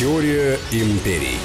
Теория 0.00 0.58
империй. 0.72 1.36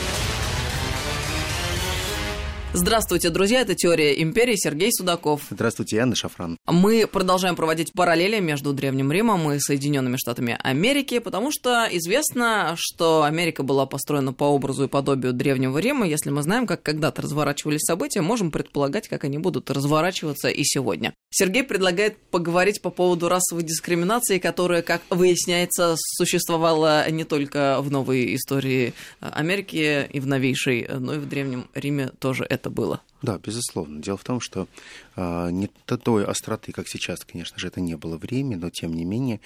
Здравствуйте, 2.77 3.29
друзья, 3.29 3.61
это 3.61 3.73
«Теория 3.73 4.21
империи», 4.21 4.55
Сергей 4.57 4.91
Судаков. 4.91 5.43
Здравствуйте, 5.49 5.97
Анна 5.99 6.13
Шафран. 6.13 6.57
Мы 6.67 7.07
продолжаем 7.07 7.55
проводить 7.55 7.93
параллели 7.93 8.41
между 8.41 8.73
Древним 8.73 9.13
Римом 9.13 9.49
и 9.53 9.59
Соединенными 9.59 10.17
Штатами 10.17 10.57
Америки, 10.61 11.19
потому 11.19 11.51
что 11.53 11.87
известно, 11.89 12.75
что 12.77 13.23
Америка 13.23 13.63
была 13.63 13.85
построена 13.85 14.33
по 14.33 14.43
образу 14.43 14.83
и 14.83 14.87
подобию 14.89 15.31
Древнего 15.31 15.77
Рима. 15.77 16.05
Если 16.05 16.31
мы 16.31 16.43
знаем, 16.43 16.67
как 16.67 16.83
когда-то 16.83 17.21
разворачивались 17.21 17.83
события, 17.83 18.19
можем 18.19 18.51
предполагать, 18.51 19.07
как 19.07 19.23
они 19.23 19.37
будут 19.37 19.71
разворачиваться 19.71 20.49
и 20.49 20.65
сегодня. 20.65 21.13
Сергей 21.29 21.63
предлагает 21.63 22.17
поговорить 22.29 22.81
по 22.81 22.89
поводу 22.89 23.29
расовой 23.29 23.63
дискриминации, 23.63 24.37
которая, 24.37 24.81
как 24.81 25.01
выясняется, 25.09 25.95
существовала 25.97 27.09
не 27.09 27.23
только 27.23 27.77
в 27.79 27.89
новой 27.89 28.35
истории 28.35 28.93
Америки 29.21 30.09
и 30.11 30.19
в 30.19 30.27
новейшей, 30.27 30.85
но 30.89 31.13
и 31.13 31.19
в 31.19 31.29
Древнем 31.29 31.69
Риме 31.73 32.09
тоже 32.19 32.45
это 32.49 32.64
это 32.65 32.71
было. 32.71 33.01
Да, 33.21 33.37
безусловно. 33.37 34.01
Дело 34.01 34.17
в 34.17 34.23
том, 34.23 34.39
что 34.41 34.67
э, 35.15 35.51
не 35.51 35.67
той 35.67 36.25
остроты, 36.25 36.71
как 36.71 36.87
сейчас, 36.87 37.23
конечно 37.23 37.59
же, 37.59 37.67
это 37.67 37.79
не 37.79 37.95
было 37.95 38.17
время, 38.17 38.57
но 38.57 38.71
тем 38.71 38.93
не 38.93 39.05
менее 39.05 39.39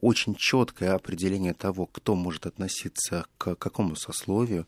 очень 0.00 0.34
четкое 0.34 0.94
определение 0.94 1.52
того, 1.52 1.86
кто 1.86 2.14
может 2.14 2.46
относиться 2.46 3.26
к 3.36 3.54
какому 3.56 3.96
сословию, 3.96 4.66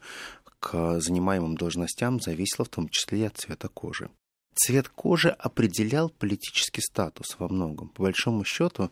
к 0.60 1.00
занимаемым 1.00 1.56
должностям, 1.56 2.20
зависело 2.20 2.66
в 2.66 2.68
том 2.68 2.88
числе 2.88 3.20
и 3.20 3.24
от 3.24 3.36
цвета 3.38 3.68
кожи. 3.68 4.10
Цвет 4.54 4.88
кожи 4.88 5.28
определял 5.28 6.08
политический 6.08 6.80
статус 6.80 7.36
во 7.38 7.48
многом. 7.48 7.88
По 7.90 8.04
большому 8.04 8.42
счету, 8.44 8.90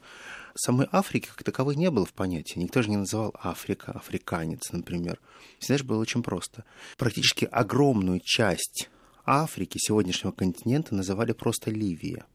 самой 0.54 0.88
Африки 0.92 1.28
как 1.28 1.42
таковой 1.42 1.76
не 1.76 1.90
было 1.90 2.04
в 2.04 2.12
понятии. 2.12 2.58
Никто 2.58 2.82
же 2.82 2.90
не 2.90 2.98
называл 2.98 3.34
Африка, 3.42 3.92
африканец, 3.92 4.72
например. 4.72 5.20
Знаешь, 5.60 5.82
было 5.82 6.00
очень 6.00 6.22
просто. 6.22 6.64
Практически 6.98 7.46
огромную 7.46 8.20
часть 8.22 8.90
Африки, 9.24 9.78
сегодняшнего 9.78 10.32
континента, 10.32 10.94
называли 10.94 11.32
просто 11.32 11.70
Ливия. 11.70 12.26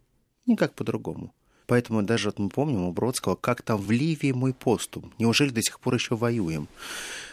Никак 0.45 0.73
по-другому. 0.73 1.33
Поэтому 1.69 2.01
даже 2.01 2.29
вот 2.29 2.39
мы 2.39 2.49
помним 2.49 2.85
у 2.85 2.91
Бродского, 2.91 3.35
как 3.35 3.61
там 3.61 3.79
в 3.79 3.91
Ливии 3.91 4.31
мой 4.31 4.55
поступ. 4.55 5.05
Неужели 5.19 5.51
до 5.51 5.61
сих 5.61 5.79
пор 5.79 5.93
еще 5.93 6.15
воюем? 6.15 6.67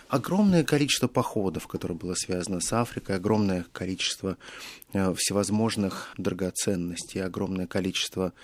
Огромное 0.08 0.62
количество 0.62 1.08
походов, 1.08 1.66
которое 1.66 1.94
было 1.94 2.14
связано 2.14 2.60
с 2.60 2.70
Африкой, 2.72 3.16
огромное 3.16 3.64
количество 3.72 4.36
э, 4.92 5.14
всевозможных 5.14 6.12
драгоценностей, 6.18 7.22
огромное 7.22 7.66
количество 7.66 8.34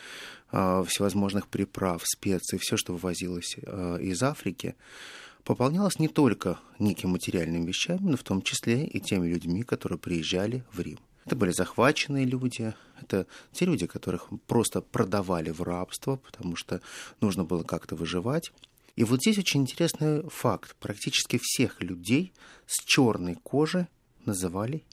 э, 0.51 0.85
всевозможных 0.89 1.47
приправ, 1.47 2.03
специй, 2.07 2.59
все, 2.59 2.79
что 2.79 2.95
вывозилось 2.95 3.57
э, 3.63 3.99
из 4.01 4.23
Африки, 4.23 4.75
пополнялось 5.45 5.99
не 5.99 6.09
только 6.09 6.59
некими 6.79 7.13
материальными 7.13 7.67
вещами, 7.67 8.01
но 8.03 8.17
в 8.17 8.23
том 8.23 8.43
числе 8.43 8.85
и 8.85 9.01
теми 9.01 9.29
людьми, 9.29 9.63
которые 9.63 9.99
приезжали 9.99 10.65
в 10.73 10.81
Рим. 10.81 10.99
Это 11.25 11.37
были 11.37 11.53
захваченные 11.53 12.25
люди, 12.25 12.75
это 13.01 13.27
те 13.53 13.65
люди, 13.65 13.87
которых 13.87 14.29
просто 14.47 14.81
продавали 14.81 15.51
в 15.51 15.63
рабство, 15.63 16.17
потому 16.17 16.57
что 16.57 16.81
нужно 17.21 17.45
было 17.45 17.63
как-то 17.63 17.95
выживать. 17.95 18.53
И 18.97 19.05
вот 19.05 19.21
здесь 19.21 19.39
очень 19.39 19.63
интересный 19.63 20.29
факт. 20.29 20.77
Практически 20.81 21.39
всех 21.41 21.81
людей 21.81 22.33
с 22.67 22.85
черной 22.85 23.37
кожей 23.37 23.87
называли 24.25 24.85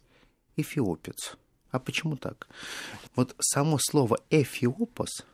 эфиопец. 0.56 1.36
А 1.72 1.80
почему 1.80 2.16
так? 2.16 2.48
Вот 3.16 3.36
само 3.40 3.78
слово 3.80 4.20
эфиопос 4.30 5.26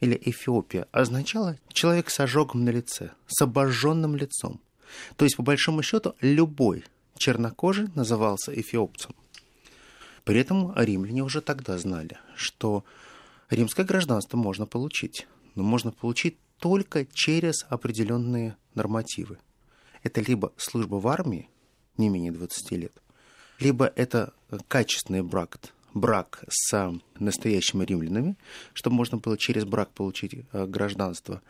или 0.00 0.20
Эфиопия 0.24 0.86
означало 0.92 1.58
человек 1.72 2.10
с 2.10 2.20
ожогом 2.20 2.64
на 2.64 2.70
лице, 2.70 3.12
с 3.26 3.40
обожженным 3.42 4.16
лицом. 4.16 4.60
То 5.16 5.24
есть, 5.24 5.36
по 5.36 5.42
большому 5.42 5.82
счету, 5.82 6.14
любой 6.20 6.84
чернокожий 7.16 7.88
назывался 7.94 8.58
эфиопцем. 8.58 9.14
При 10.24 10.40
этом 10.40 10.72
римляне 10.74 11.22
уже 11.22 11.40
тогда 11.40 11.78
знали, 11.78 12.18
что 12.34 12.84
римское 13.50 13.86
гражданство 13.86 14.36
можно 14.36 14.66
получить, 14.66 15.26
но 15.54 15.62
можно 15.62 15.92
получить 15.92 16.38
только 16.58 17.06
через 17.06 17.64
определенные 17.68 18.56
нормативы. 18.74 19.38
Это 20.02 20.20
либо 20.20 20.52
служба 20.56 20.96
в 20.96 21.06
армии, 21.08 21.48
не 21.96 22.08
менее 22.08 22.32
20 22.32 22.70
лет, 22.72 23.02
либо 23.58 23.86
это 23.86 24.32
качественный 24.68 25.22
брак 25.22 25.58
брак 25.94 26.44
с 26.48 26.92
настоящими 27.18 27.84
римлянами, 27.84 28.36
чтобы 28.72 28.96
можно 28.96 29.18
было 29.18 29.36
через 29.36 29.64
брак 29.64 29.90
получить 29.90 30.34
э, 30.52 30.66
гражданство, 30.66 31.42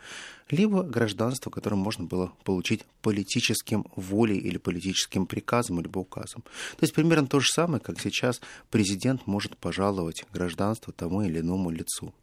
либо 0.49 0.83
гражданство, 0.83 1.49
которое 1.49 1.75
можно 1.75 2.05
было 2.05 2.33
получить 2.43 2.85
политическим 3.01 3.85
волей 3.95 4.37
или 4.37 4.57
политическим 4.57 5.25
приказом, 5.25 5.79
либо 5.79 5.99
указом. 5.99 6.41
То 6.41 6.81
есть 6.81 6.93
примерно 6.93 7.27
то 7.27 7.39
же 7.39 7.47
самое, 7.47 7.79
как 7.79 7.99
сейчас 7.99 8.41
президент 8.69 9.27
может 9.27 9.57
пожаловать 9.57 10.25
гражданство 10.33 10.91
тому 10.93 11.21
или 11.21 11.39
иному 11.39 11.69
лицу. 11.69 12.13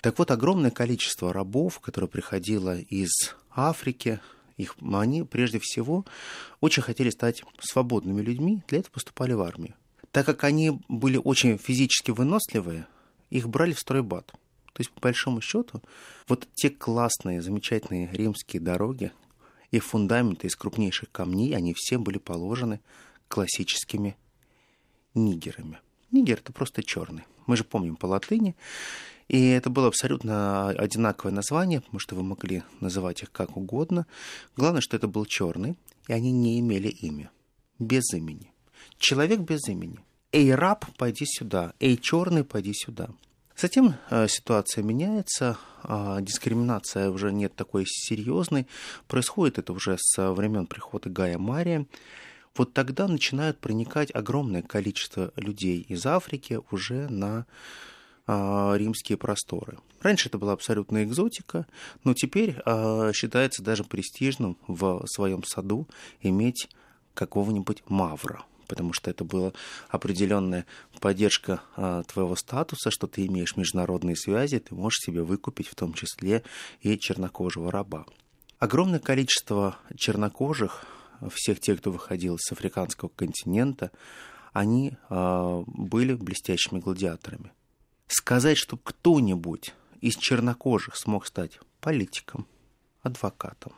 Так 0.00 0.18
вот, 0.18 0.30
огромное 0.30 0.70
количество 0.70 1.32
рабов, 1.32 1.80
которое 1.80 2.06
приходило 2.06 2.78
из 2.78 3.10
Африки, 3.50 4.20
их, 4.56 4.76
они 4.92 5.24
прежде 5.24 5.58
всего 5.60 6.04
очень 6.60 6.82
хотели 6.82 7.10
стать 7.10 7.42
свободными 7.60 8.20
людьми, 8.20 8.62
для 8.68 8.78
этого 8.78 8.92
поступали 8.92 9.32
в 9.32 9.42
армию. 9.42 9.74
Так 10.12 10.26
как 10.26 10.44
они 10.44 10.80
были 10.88 11.16
очень 11.16 11.58
физически 11.58 12.10
выносливые, 12.10 12.86
их 13.30 13.48
брали 13.48 13.72
в 13.72 13.78
стройбат. 13.78 14.26
То 14.26 14.80
есть, 14.80 14.90
по 14.92 15.00
большому 15.00 15.40
счету, 15.40 15.82
вот 16.28 16.48
те 16.54 16.70
классные, 16.70 17.42
замечательные 17.42 18.08
римские 18.12 18.60
дороги 18.60 19.12
и 19.70 19.80
фундаменты 19.80 20.46
из 20.46 20.56
крупнейших 20.56 21.10
камней, 21.10 21.54
они 21.54 21.74
все 21.74 21.98
были 21.98 22.18
положены 22.18 22.80
классическими 23.28 24.16
нигерами. 25.14 25.80
Нигер— 26.10 26.38
это 26.44 26.52
просто 26.52 26.82
черный. 26.82 27.24
Мы 27.46 27.56
же 27.56 27.64
помним 27.64 27.96
по 27.96 28.06
латыни. 28.06 28.56
И 29.28 29.48
это 29.48 29.68
было 29.68 29.88
абсолютно 29.88 30.70
одинаковое 30.70 31.34
название, 31.34 31.82
потому 31.82 31.98
что 31.98 32.14
вы 32.14 32.22
могли 32.22 32.62
называть 32.80 33.22
их 33.22 33.30
как 33.30 33.56
угодно. 33.58 34.06
Главное, 34.56 34.80
что 34.80 34.96
это 34.96 35.06
был 35.06 35.26
черный, 35.26 35.76
и 36.06 36.12
они 36.14 36.32
не 36.32 36.58
имели 36.60 36.88
имя, 36.88 37.30
без 37.78 38.10
имени. 38.14 38.52
Человек 38.98 39.40
без 39.40 39.68
имени. 39.68 39.98
Эй, 40.32 40.54
раб, 40.54 40.84
пойди 40.96 41.24
сюда. 41.26 41.72
Эй, 41.80 41.96
черный, 41.96 42.44
пойди 42.44 42.72
сюда. 42.74 43.08
Затем 43.56 43.94
э, 44.10 44.28
ситуация 44.28 44.84
меняется, 44.84 45.58
э, 45.82 46.18
дискриминация 46.20 47.10
уже 47.10 47.32
нет 47.32 47.56
такой 47.56 47.86
серьезной. 47.86 48.68
Происходит 49.08 49.58
это 49.58 49.72
уже 49.72 49.96
с 49.98 50.32
времен 50.32 50.66
прихода 50.66 51.10
Гая 51.10 51.38
Мария. 51.38 51.86
Вот 52.54 52.72
тогда 52.72 53.08
начинают 53.08 53.58
проникать 53.58 54.14
огромное 54.14 54.62
количество 54.62 55.32
людей 55.34 55.80
из 55.88 56.06
Африки 56.06 56.60
уже 56.70 57.08
на 57.08 57.46
э, 58.26 58.74
римские 58.76 59.18
просторы. 59.18 59.78
Раньше 60.02 60.28
это 60.28 60.38
была 60.38 60.52
абсолютная 60.52 61.04
экзотика, 61.04 61.66
но 62.04 62.14
теперь 62.14 62.56
э, 62.64 63.12
считается 63.14 63.62
даже 63.62 63.82
престижным 63.82 64.56
в 64.68 65.04
своем 65.06 65.42
саду 65.42 65.88
иметь 66.20 66.68
какого-нибудь 67.14 67.82
мавра 67.88 68.44
потому 68.68 68.92
что 68.92 69.10
это 69.10 69.24
была 69.24 69.52
определенная 69.88 70.66
поддержка 71.00 71.62
а, 71.74 72.02
твоего 72.04 72.36
статуса, 72.36 72.90
что 72.90 73.06
ты 73.06 73.26
имеешь 73.26 73.56
международные 73.56 74.14
связи, 74.14 74.60
ты 74.60 74.74
можешь 74.74 75.00
себе 75.00 75.22
выкупить 75.22 75.66
в 75.68 75.74
том 75.74 75.94
числе 75.94 76.44
и 76.80 76.96
чернокожего 76.98 77.72
раба. 77.72 78.06
Огромное 78.58 79.00
количество 79.00 79.78
чернокожих, 79.96 80.84
всех 81.32 81.60
тех, 81.60 81.80
кто 81.80 81.90
выходил 81.90 82.36
с 82.38 82.52
африканского 82.52 83.08
континента, 83.08 83.90
они 84.52 84.96
а, 85.08 85.64
были 85.66 86.14
блестящими 86.14 86.78
гладиаторами. 86.78 87.52
Сказать, 88.06 88.58
чтобы 88.58 88.82
кто-нибудь 88.84 89.74
из 90.00 90.16
чернокожих 90.16 90.96
смог 90.96 91.26
стать 91.26 91.58
политиком, 91.80 92.46
адвокатом, 93.02 93.72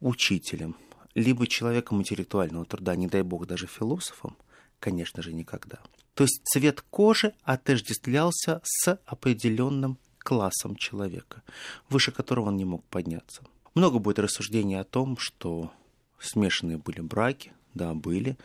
учителем, 0.00 0.76
либо 1.14 1.46
человеком 1.46 2.00
интеллектуального 2.00 2.64
труда, 2.64 2.96
не 2.96 3.06
дай 3.06 3.22
бог 3.22 3.46
даже 3.46 3.66
философом, 3.66 4.36
конечно 4.80 5.22
же, 5.22 5.32
никогда. 5.32 5.78
То 6.14 6.24
есть 6.24 6.42
цвет 6.44 6.82
кожи 6.90 7.34
отождествлялся 7.42 8.60
с 8.64 9.00
определенным 9.04 9.98
классом 10.18 10.76
человека, 10.76 11.42
выше 11.88 12.12
которого 12.12 12.48
он 12.48 12.56
не 12.56 12.64
мог 12.64 12.84
подняться. 12.84 13.42
Много 13.74 13.98
будет 13.98 14.18
рассуждений 14.18 14.78
о 14.78 14.84
том, 14.84 15.16
что 15.18 15.72
смешанные 16.18 16.78
были 16.78 17.00
браки, 17.00 17.52
да, 17.74 17.92
были, 17.92 18.38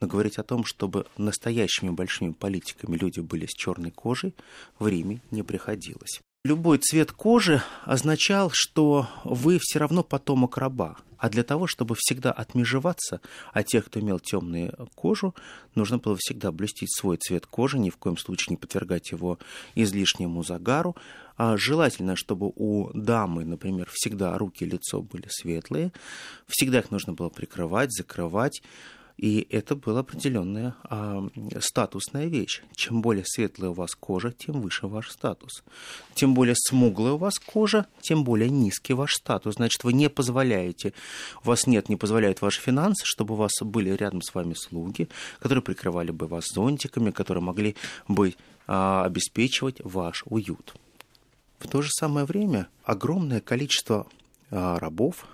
но 0.00 0.06
говорить 0.06 0.38
о 0.38 0.42
том, 0.42 0.64
чтобы 0.64 1.06
настоящими 1.18 1.90
большими 1.90 2.32
политиками 2.32 2.96
люди 2.96 3.20
были 3.20 3.46
с 3.46 3.50
черной 3.50 3.90
кожей, 3.90 4.34
в 4.78 4.88
Риме 4.88 5.20
не 5.30 5.42
приходилось. 5.42 6.20
Любой 6.42 6.78
цвет 6.78 7.12
кожи 7.12 7.62
означал, 7.84 8.50
что 8.50 9.06
вы 9.24 9.58
все 9.60 9.78
равно 9.78 10.02
потомок 10.02 10.56
раба. 10.56 10.96
А 11.18 11.28
для 11.28 11.42
того, 11.42 11.66
чтобы 11.66 11.96
всегда 11.98 12.32
отмежеваться 12.32 13.20
от 13.52 13.66
тех, 13.66 13.84
кто 13.84 14.00
имел 14.00 14.18
темную 14.18 14.88
кожу, 14.94 15.34
нужно 15.74 15.98
было 15.98 16.16
всегда 16.18 16.50
блюстить 16.50 16.96
свой 16.96 17.18
цвет 17.18 17.44
кожи, 17.44 17.78
ни 17.78 17.90
в 17.90 17.98
коем 17.98 18.16
случае 18.16 18.54
не 18.54 18.56
подвергать 18.56 19.10
его 19.10 19.38
излишнему 19.74 20.42
загару. 20.42 20.96
А 21.36 21.58
желательно, 21.58 22.16
чтобы 22.16 22.50
у 22.56 22.88
дамы, 22.94 23.44
например, 23.44 23.90
всегда 23.92 24.38
руки 24.38 24.64
и 24.64 24.70
лицо 24.70 25.02
были 25.02 25.26
светлые, 25.28 25.92
всегда 26.48 26.78
их 26.78 26.90
нужно 26.90 27.12
было 27.12 27.28
прикрывать, 27.28 27.92
закрывать. 27.92 28.62
И 29.20 29.46
это 29.50 29.76
была 29.76 30.00
определенная 30.00 30.74
а, 30.84 31.28
статусная 31.60 32.24
вещь. 32.28 32.62
Чем 32.74 33.02
более 33.02 33.26
светлая 33.26 33.70
у 33.70 33.74
вас 33.74 33.94
кожа, 33.94 34.32
тем 34.32 34.62
выше 34.62 34.86
ваш 34.86 35.10
статус. 35.10 35.62
Тем 36.14 36.32
более 36.32 36.54
смуглая 36.56 37.12
у 37.12 37.16
вас 37.18 37.38
кожа, 37.38 37.86
тем 38.00 38.24
более 38.24 38.48
низкий 38.48 38.94
ваш 38.94 39.12
статус. 39.12 39.56
Значит, 39.56 39.84
вы 39.84 39.92
не 39.92 40.08
позволяете, 40.08 40.94
у 41.44 41.48
вас 41.48 41.66
нет, 41.66 41.90
не 41.90 41.96
позволяют 41.96 42.40
ваши 42.40 42.62
финансы, 42.62 43.04
чтобы 43.04 43.34
у 43.34 43.36
вас 43.36 43.52
были 43.60 43.90
рядом 43.90 44.22
с 44.22 44.34
вами 44.34 44.54
слуги, 44.54 45.06
которые 45.38 45.62
прикрывали 45.62 46.12
бы 46.12 46.26
вас 46.26 46.46
зонтиками, 46.46 47.10
которые 47.10 47.44
могли 47.44 47.76
бы 48.08 48.34
а, 48.66 49.04
обеспечивать 49.04 49.82
ваш 49.84 50.22
уют. 50.24 50.74
В 51.58 51.68
то 51.68 51.82
же 51.82 51.90
самое 51.90 52.24
время 52.24 52.68
огромное 52.84 53.42
количество 53.42 54.06
а, 54.50 54.78
рабов, 54.78 55.26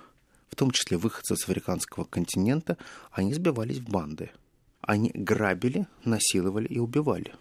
в 0.51 0.57
том 0.57 0.71
числе 0.71 0.97
выходцы 0.97 1.37
с 1.37 1.45
африканского 1.45 2.05
континента, 2.05 2.77
они 3.11 3.35
сбивались 3.35 3.79
в 3.79 3.89
банды. 3.89 4.31
Они 4.81 5.11
грабили, 5.15 5.87
насиловали 6.05 6.69
и 6.69 6.79
убивали. 6.79 7.35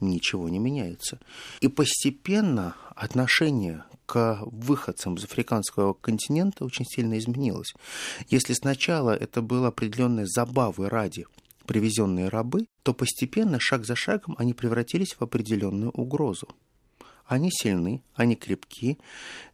Ничего 0.00 0.48
не 0.48 0.58
меняется. 0.58 1.18
И 1.60 1.68
постепенно 1.68 2.76
отношение 2.94 3.84
к 4.06 4.40
выходцам 4.42 5.14
из 5.14 5.24
африканского 5.24 5.94
континента 5.94 6.64
очень 6.64 6.84
сильно 6.84 7.18
изменилось. 7.18 7.74
Если 8.28 8.52
сначала 8.52 9.10
это 9.10 9.42
было 9.42 9.68
определенной 9.68 10.26
забавы 10.26 10.88
ради 10.88 11.26
привезенные 11.66 12.28
рабы, 12.28 12.66
то 12.82 12.92
постепенно, 12.92 13.58
шаг 13.58 13.86
за 13.86 13.96
шагом, 13.96 14.36
они 14.38 14.52
превратились 14.52 15.14
в 15.14 15.22
определенную 15.22 15.90
угрозу. 15.90 16.48
Они 17.26 17.50
сильны, 17.50 18.02
они 18.14 18.36
крепки. 18.36 18.98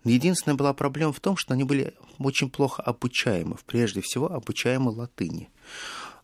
Единственная 0.04 0.56
была 0.56 0.72
проблема 0.72 1.12
в 1.12 1.20
том, 1.20 1.36
что 1.36 1.54
они 1.54 1.64
были 1.64 1.94
очень 2.18 2.50
плохо 2.50 2.82
обучаемы, 2.82 3.56
прежде 3.66 4.00
всего 4.00 4.30
обучаемы 4.30 4.90
латыни. 4.90 5.50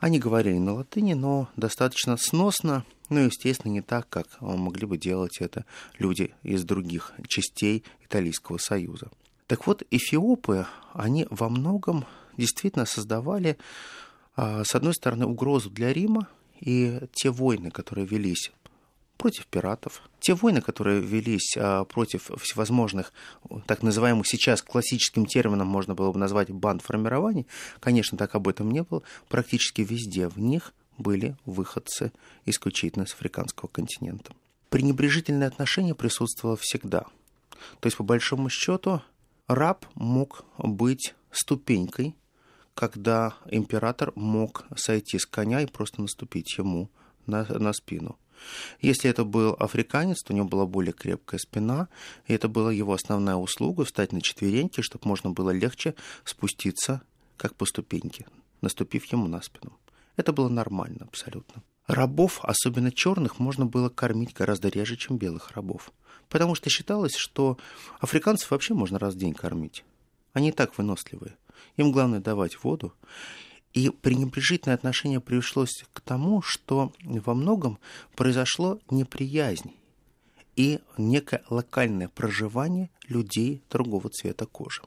Они 0.00 0.19
говорили 0.19 0.58
на 0.58 0.75
латыни, 0.75 1.14
но 1.14 1.48
достаточно 1.56 2.16
сносно, 2.16 2.84
ну, 3.08 3.20
естественно, 3.20 3.72
не 3.72 3.81
так, 3.81 4.08
как 4.08 4.26
могли 4.40 4.87
бы 4.87 4.98
делать 4.98 5.38
это 5.40 5.64
люди 5.98 6.34
из 6.43 6.64
других 6.64 7.12
частей 7.28 7.84
Италийского 8.04 8.58
Союза. 8.58 9.10
Так 9.46 9.66
вот, 9.66 9.84
эфиопы, 9.90 10.66
они 10.93 11.26
во 11.31 11.48
многом 11.48 12.04
действительно 12.37 12.84
создавали, 12.84 13.56
а, 14.34 14.64
с 14.64 14.75
одной 14.75 14.93
стороны, 14.93 15.26
угрозу 15.26 15.70
для 15.70 15.93
Рима, 15.93 16.28
и 16.60 17.00
те 17.12 17.31
войны, 17.31 17.70
которые 17.70 18.06
велись 18.06 18.50
против 19.17 19.47
пиратов. 19.47 20.03
Те 20.21 20.35
войны, 20.35 20.61
которые 20.61 21.01
велись 21.01 21.57
а, 21.57 21.85
против 21.85 22.31
всевозможных, 22.41 23.13
так 23.67 23.83
называемых 23.83 24.27
сейчас 24.27 24.63
классическим 24.63 25.27
термином 25.27 25.67
можно 25.69 25.95
было 25.95 26.13
бы 26.13 26.19
назвать 26.19 26.51
банд 26.51 26.83
формирований, 26.83 27.47
конечно, 27.81 28.19
так 28.19 28.35
об 28.35 28.49
этом 28.49 28.71
не 28.71 28.83
было, 28.83 29.03
практически 29.29 29.83
везде 29.83 30.29
в 30.29 30.39
них 30.39 30.73
были 30.99 31.37
выходцы 31.45 32.13
исключительно 32.45 33.07
с 33.07 33.13
африканского 33.13 33.69
континента. 33.69 34.33
Пренебрежительное 34.71 35.49
отношение 35.49 35.95
присутствовало 35.95 36.57
всегда. 36.57 37.07
То 37.81 37.87
есть, 37.87 37.97
по 37.97 38.03
большому 38.03 38.49
счету, 38.49 39.03
раб 39.47 39.87
мог 39.95 40.45
быть 40.59 41.15
ступенькой, 41.31 42.17
когда 42.75 43.35
император 43.51 44.13
мог 44.17 44.67
сойти 44.77 45.19
с 45.19 45.27
коня 45.27 45.63
и 45.63 45.67
просто 45.67 46.03
наступить 46.03 46.59
ему 46.59 46.91
на, 47.27 47.45
на 47.45 47.73
спину. 47.73 48.19
Если 48.81 49.11
это 49.11 49.25
был 49.25 49.56
африканец, 49.59 50.23
то 50.23 50.33
у 50.33 50.37
него 50.37 50.47
была 50.47 50.67
более 50.67 50.93
крепкая 50.93 51.38
спина, 51.38 51.88
и 52.27 52.35
это 52.35 52.49
была 52.49 52.73
его 52.73 52.93
основная 52.93 53.37
услуга 53.37 53.85
встать 53.85 54.12
на 54.12 54.21
четвереньки, 54.21 54.81
чтобы 54.81 55.09
можно 55.09 55.31
было 55.31 55.50
легче 55.50 55.94
спуститься, 56.25 57.03
как 57.37 57.55
по 57.55 57.67
ступеньке, 57.67 58.27
наступив 58.61 59.05
ему 59.12 59.27
на 59.27 59.43
спину. 59.43 59.79
Это 60.17 60.33
было 60.33 60.49
нормально 60.49 61.06
абсолютно. 61.09 61.62
Рабов, 61.87 62.41
особенно 62.43 62.91
черных, 62.91 63.38
можно 63.38 63.65
было 63.65 63.88
кормить 63.88 64.35
гораздо 64.35 64.69
реже, 64.69 64.97
чем 64.97 65.19
белых 65.19 65.53
рабов. 65.53 65.93
Потому 66.29 66.55
что 66.56 66.69
считалось, 66.69 67.15
что 67.15 67.59
африканцев 68.00 68.50
вообще 68.50 68.75
можно 68.75 68.99
раз 68.99 69.15
в 69.15 69.19
день 69.19 69.35
кормить. 69.35 69.85
Они 70.32 70.49
и 70.49 70.53
так 70.53 70.77
выносливые. 70.77 71.37
Им 71.77 71.93
главное 71.93 72.21
давать 72.21 72.62
воду. 72.65 72.93
И 73.76 73.90
пренебрежительное 73.90 74.75
отношение 74.75 75.20
пришлось 75.20 75.84
к 75.93 76.00
тому, 76.00 76.40
что 76.40 76.94
во 77.05 77.34
многом 77.34 77.78
произошло 78.14 78.81
неприязнь 78.90 79.75
и 80.56 80.81
некое 80.96 81.44
локальное 81.50 82.08
проживание 82.08 82.88
людей 83.06 83.61
другого 83.70 84.08
цвета 84.08 84.46
кожи. 84.46 84.81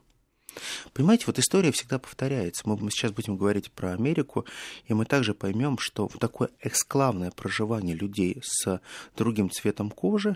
Понимаете, 0.94 1.26
вот 1.28 1.38
история 1.38 1.72
всегда 1.72 2.00
повторяется. 2.00 2.68
Мы 2.68 2.90
сейчас 2.90 3.12
будем 3.12 3.38
говорить 3.38 3.72
про 3.72 3.94
Америку, 3.94 4.46
и 4.88 4.96
мы 4.96 5.06
также 5.06 5.36
поймем, 5.36 5.78
что 5.78 6.10
такое 6.20 6.50
эксклавное 6.60 7.30
проживание 7.30 7.96
людей 7.96 8.42
с 8.42 8.82
другим 9.16 9.52
цветом 9.52 9.92
кожи, 9.92 10.36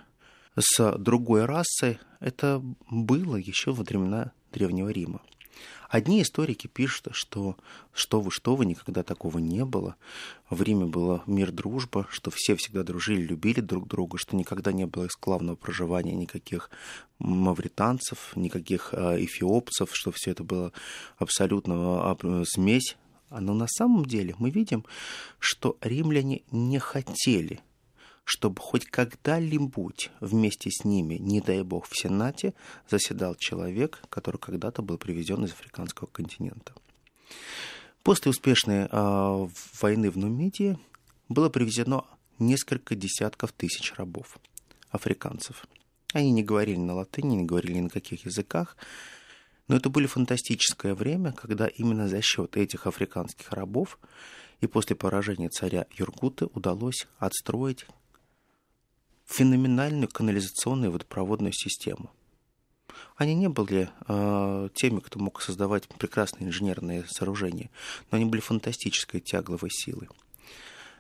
с 0.56 0.96
другой 1.00 1.46
расой, 1.46 1.98
это 2.20 2.62
было 2.92 3.36
еще 3.36 3.72
во 3.72 3.84
времена 3.84 4.32
Древнего 4.52 4.90
Рима. 4.90 5.22
Одни 5.90 6.22
историки 6.22 6.68
пишут, 6.68 7.10
что 7.12 7.56
что 7.94 8.20
вы, 8.22 8.32
что 8.32 8.56
вы, 8.56 8.66
никогда 8.66 9.04
такого 9.04 9.38
не 9.38 9.64
было. 9.64 9.96
В 10.50 10.62
Риме 10.64 10.86
было 10.86 11.24
мир, 11.28 11.52
дружба, 11.52 12.08
что 12.10 12.32
все 12.32 12.56
всегда 12.56 12.84
дружили, 12.84 13.22
любили 13.22 13.60
друг 13.60 13.88
друга, 13.88 14.18
что 14.18 14.36
никогда 14.36 14.72
не 14.72 14.86
было 14.86 15.06
эксклавного 15.06 15.56
проживания 15.56 16.16
никаких 16.16 16.70
мавританцев, 17.20 18.36
никаких 18.36 18.90
э, 18.94 19.24
эфиопцев, 19.24 19.90
что 19.94 20.12
все 20.12 20.32
это 20.32 20.44
было 20.44 20.74
абсолютно 21.18 22.12
а, 22.12 22.44
смесь. 22.46 22.98
Но 23.30 23.54
на 23.54 23.68
самом 23.68 24.06
деле 24.06 24.36
мы 24.38 24.50
видим, 24.50 24.86
что 25.40 25.78
римляне 25.82 26.42
не 26.52 26.80
хотели 26.80 27.62
чтобы 28.26 28.62
хоть 28.62 28.86
когда-нибудь 28.86 30.12
вместе 30.20 30.70
с 30.72 30.86
ними, 30.86 31.16
не 31.16 31.42
дай 31.42 31.62
бог, 31.64 31.88
в 31.88 31.98
Сенате 31.98 32.54
заседал 32.90 33.36
человек, 33.36 34.02
который 34.10 34.38
когда-то 34.38 34.82
был 34.82 34.98
привезен 34.98 35.44
из 35.44 35.52
африканского 35.52 36.08
континента. 36.08 36.74
После 38.04 38.32
успешной 38.32 38.88
э, 38.90 39.48
войны 39.82 40.12
в 40.12 40.18
Нумидии 40.18 40.78
было 41.30 41.50
привезено 41.50 42.06
несколько 42.40 42.96
десятков 42.96 43.52
тысяч 43.54 43.94
рабов, 43.96 44.38
африканцев. 44.90 45.66
Они 46.14 46.32
не 46.32 46.44
говорили 46.44 46.78
на 46.78 46.96
латыни, 46.96 47.36
не 47.36 47.46
говорили 47.46 47.74
ни 47.74 47.82
на 47.82 47.90
каких 47.90 48.26
языках, 48.26 48.78
но 49.68 49.78
это 49.78 49.90
было 49.90 50.08
фантастическое 50.08 50.94
время, 50.94 51.32
когда 51.32 51.68
именно 51.68 52.08
за 52.08 52.22
счет 52.22 52.58
этих 52.58 52.86
африканских 52.88 53.52
рабов 53.52 53.98
и 54.62 54.68
после 54.68 54.96
поражения 54.96 55.50
царя 55.50 55.88
Юргуты 55.92 56.46
удалось 56.54 57.08
отстроить 57.18 57.86
феноменальную 59.34 60.10
канализационную 60.10 60.92
водопроводную 60.92 61.54
систему. 61.54 62.12
Они 63.16 63.34
не 63.34 63.50
были 63.50 63.90
э, 64.08 64.70
теми, 64.76 65.00
кто 65.00 65.20
мог 65.20 65.42
создавать 65.42 65.88
прекрасные 65.88 66.48
инженерные 66.48 67.06
сооружения, 67.08 67.70
но 68.12 68.18
они 68.18 68.26
были 68.26 68.42
фантастической 68.42 69.22
тягловой 69.22 69.72
силой. 69.72 70.10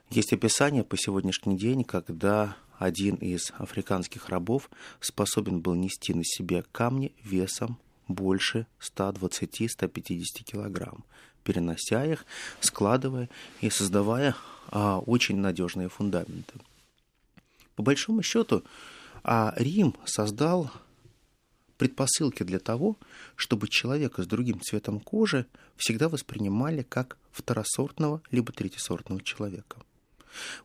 Есть 0.09 0.33
описание 0.33 0.83
по 0.83 0.97
сегодняшний 0.97 1.57
день, 1.57 1.83
когда 1.83 2.55
один 2.79 3.15
из 3.15 3.51
африканских 3.57 4.29
рабов 4.29 4.69
способен 4.99 5.61
был 5.61 5.75
нести 5.75 6.13
на 6.13 6.23
себе 6.23 6.63
камни 6.71 7.13
весом 7.23 7.77
больше 8.07 8.65
120-150 8.81 10.43
килограмм, 10.43 11.05
перенося 11.43 12.05
их, 12.05 12.25
складывая 12.59 13.29
и 13.61 13.69
создавая 13.69 14.35
а, 14.69 14.99
очень 14.99 15.37
надежные 15.37 15.89
фундаменты. 15.89 16.53
По 17.75 17.83
большому 17.83 18.21
счету, 18.21 18.63
а 19.23 19.53
Рим 19.57 19.95
создал 20.05 20.71
предпосылки 21.77 22.43
для 22.43 22.59
того, 22.59 22.97
чтобы 23.35 23.67
человека 23.67 24.23
с 24.23 24.27
другим 24.27 24.61
цветом 24.61 24.99
кожи 24.99 25.47
всегда 25.75 26.07
воспринимали 26.07 26.83
как 26.83 27.17
второсортного 27.31 28.21
либо 28.31 28.51
третьесортного 28.51 29.21
человека. 29.21 29.77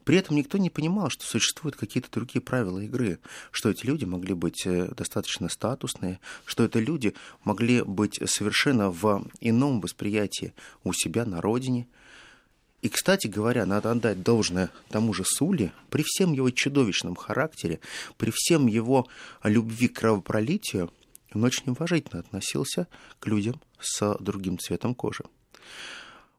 При 0.04 0.16
этом 0.16 0.36
никто 0.36 0.58
не 0.58 0.70
понимал, 0.70 1.10
что 1.10 1.24
существуют 1.24 1.76
какие-то 1.76 2.10
другие 2.10 2.40
правила 2.40 2.78
игры, 2.78 3.18
что 3.50 3.68
эти 3.68 3.84
люди 3.84 4.04
могли 4.04 4.34
быть 4.34 4.66
э, 4.66 4.88
достаточно 4.94 5.48
статусные, 5.48 6.20
что 6.44 6.64
это 6.64 6.78
люди 6.78 7.14
могли 7.44 7.82
быть 7.82 8.18
совершенно 8.24 8.90
в 8.90 9.26
ином 9.40 9.80
восприятии 9.80 10.54
у 10.84 10.92
себя 10.92 11.26
на 11.26 11.40
родине, 11.40 11.86
и, 12.80 12.88
кстати 12.88 13.26
говоря, 13.26 13.66
надо 13.66 13.90
отдать 13.90 14.22
должное 14.22 14.70
тому 14.88 15.12
же 15.12 15.24
Сули, 15.24 15.72
при 15.90 16.04
всем 16.06 16.32
его 16.32 16.50
чудовищном 16.50 17.16
характере, 17.16 17.80
при 18.16 18.32
всем 18.32 18.66
его 18.66 19.08
любви 19.42 19.88
к 19.88 19.98
кровопролитию, 19.98 20.92
он 21.34 21.44
очень 21.44 21.72
уважительно 21.72 22.20
относился 22.20 22.86
к 23.18 23.26
людям 23.26 23.60
с 23.80 24.16
другим 24.20 24.58
цветом 24.58 24.94
кожи. 24.94 25.24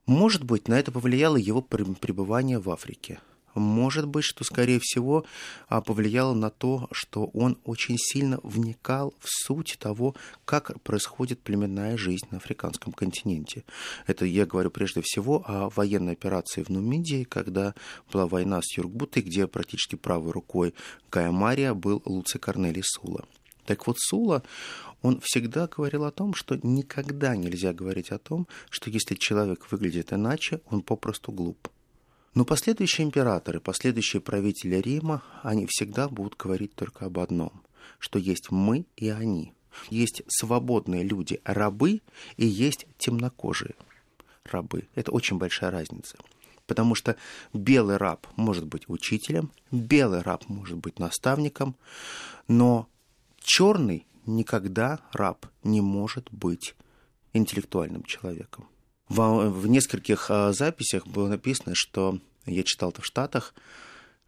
Может 0.06 0.42
быть, 0.42 0.66
на 0.66 0.78
это 0.78 0.90
повлияло 0.90 1.36
его 1.36 1.60
пребывание 1.60 2.58
в 2.58 2.70
Африке. 2.70 3.20
Может 3.54 4.06
быть, 4.06 4.24
что, 4.24 4.44
скорее 4.44 4.78
всего, 4.80 5.24
а, 5.68 5.80
повлияло 5.80 6.34
на 6.34 6.50
то, 6.50 6.88
что 6.92 7.26
он 7.26 7.58
очень 7.64 7.96
сильно 7.98 8.38
вникал 8.42 9.14
в 9.18 9.26
суть 9.28 9.76
того, 9.78 10.14
как 10.44 10.80
происходит 10.82 11.40
племенная 11.40 11.96
жизнь 11.96 12.26
на 12.30 12.38
африканском 12.38 12.92
континенте. 12.92 13.64
Это 14.06 14.24
я 14.24 14.46
говорю 14.46 14.70
прежде 14.70 15.02
всего 15.02 15.44
о 15.46 15.68
военной 15.70 16.12
операции 16.12 16.62
в 16.62 16.68
Нумидии, 16.68 17.24
когда 17.24 17.74
была 18.12 18.26
война 18.26 18.60
с 18.62 18.76
Юркбутой, 18.76 19.22
где 19.22 19.46
практически 19.46 19.96
правой 19.96 20.32
рукой 20.32 20.74
Гая 21.10 21.74
был 21.74 22.02
Луций 22.04 22.40
Корнелий 22.40 22.82
Сула. 22.84 23.24
Так 23.66 23.86
вот, 23.86 23.96
Сула, 23.98 24.42
он 25.02 25.20
всегда 25.22 25.66
говорил 25.66 26.04
о 26.04 26.10
том, 26.10 26.34
что 26.34 26.58
никогда 26.62 27.36
нельзя 27.36 27.72
говорить 27.72 28.10
о 28.10 28.18
том, 28.18 28.48
что 28.68 28.90
если 28.90 29.14
человек 29.14 29.70
выглядит 29.70 30.12
иначе, 30.12 30.60
он 30.70 30.82
попросту 30.82 31.32
глуп. 31.32 31.68
Но 32.34 32.44
последующие 32.44 33.06
императоры, 33.06 33.60
последующие 33.60 34.22
правители 34.22 34.76
Рима, 34.76 35.22
они 35.42 35.66
всегда 35.68 36.08
будут 36.08 36.36
говорить 36.36 36.74
только 36.74 37.06
об 37.06 37.18
одном, 37.18 37.62
что 37.98 38.18
есть 38.18 38.50
мы 38.50 38.86
и 38.96 39.08
они. 39.08 39.52
Есть 39.88 40.22
свободные 40.28 41.02
люди, 41.02 41.40
рабы, 41.44 42.02
и 42.36 42.46
есть 42.46 42.86
темнокожие 42.98 43.74
рабы. 44.44 44.88
Это 44.94 45.12
очень 45.12 45.38
большая 45.38 45.70
разница. 45.70 46.16
Потому 46.66 46.94
что 46.94 47.16
белый 47.52 47.96
раб 47.96 48.26
может 48.36 48.64
быть 48.66 48.88
учителем, 48.88 49.50
белый 49.72 50.22
раб 50.22 50.48
может 50.48 50.78
быть 50.78 51.00
наставником, 51.00 51.74
но 52.46 52.88
черный 53.40 54.06
никогда 54.24 55.00
раб 55.12 55.46
не 55.64 55.80
может 55.80 56.28
быть 56.30 56.76
интеллектуальным 57.32 58.04
человеком. 58.04 58.68
В, 59.10 59.66
нескольких 59.66 60.30
а, 60.30 60.52
записях 60.52 61.04
было 61.04 61.26
написано, 61.26 61.72
что 61.74 62.20
я 62.46 62.62
читал 62.62 62.90
это 62.90 63.02
в 63.02 63.06
Штатах, 63.06 63.54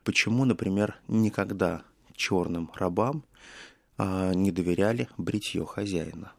почему, 0.03 0.45
например, 0.45 1.01
никогда 1.07 1.83
черным 2.17 2.69
рабам 2.75 3.25
а, 3.97 4.35
не 4.35 4.51
доверяли 4.51 5.09
бритье 5.17 5.65
хозяина. 5.65 6.33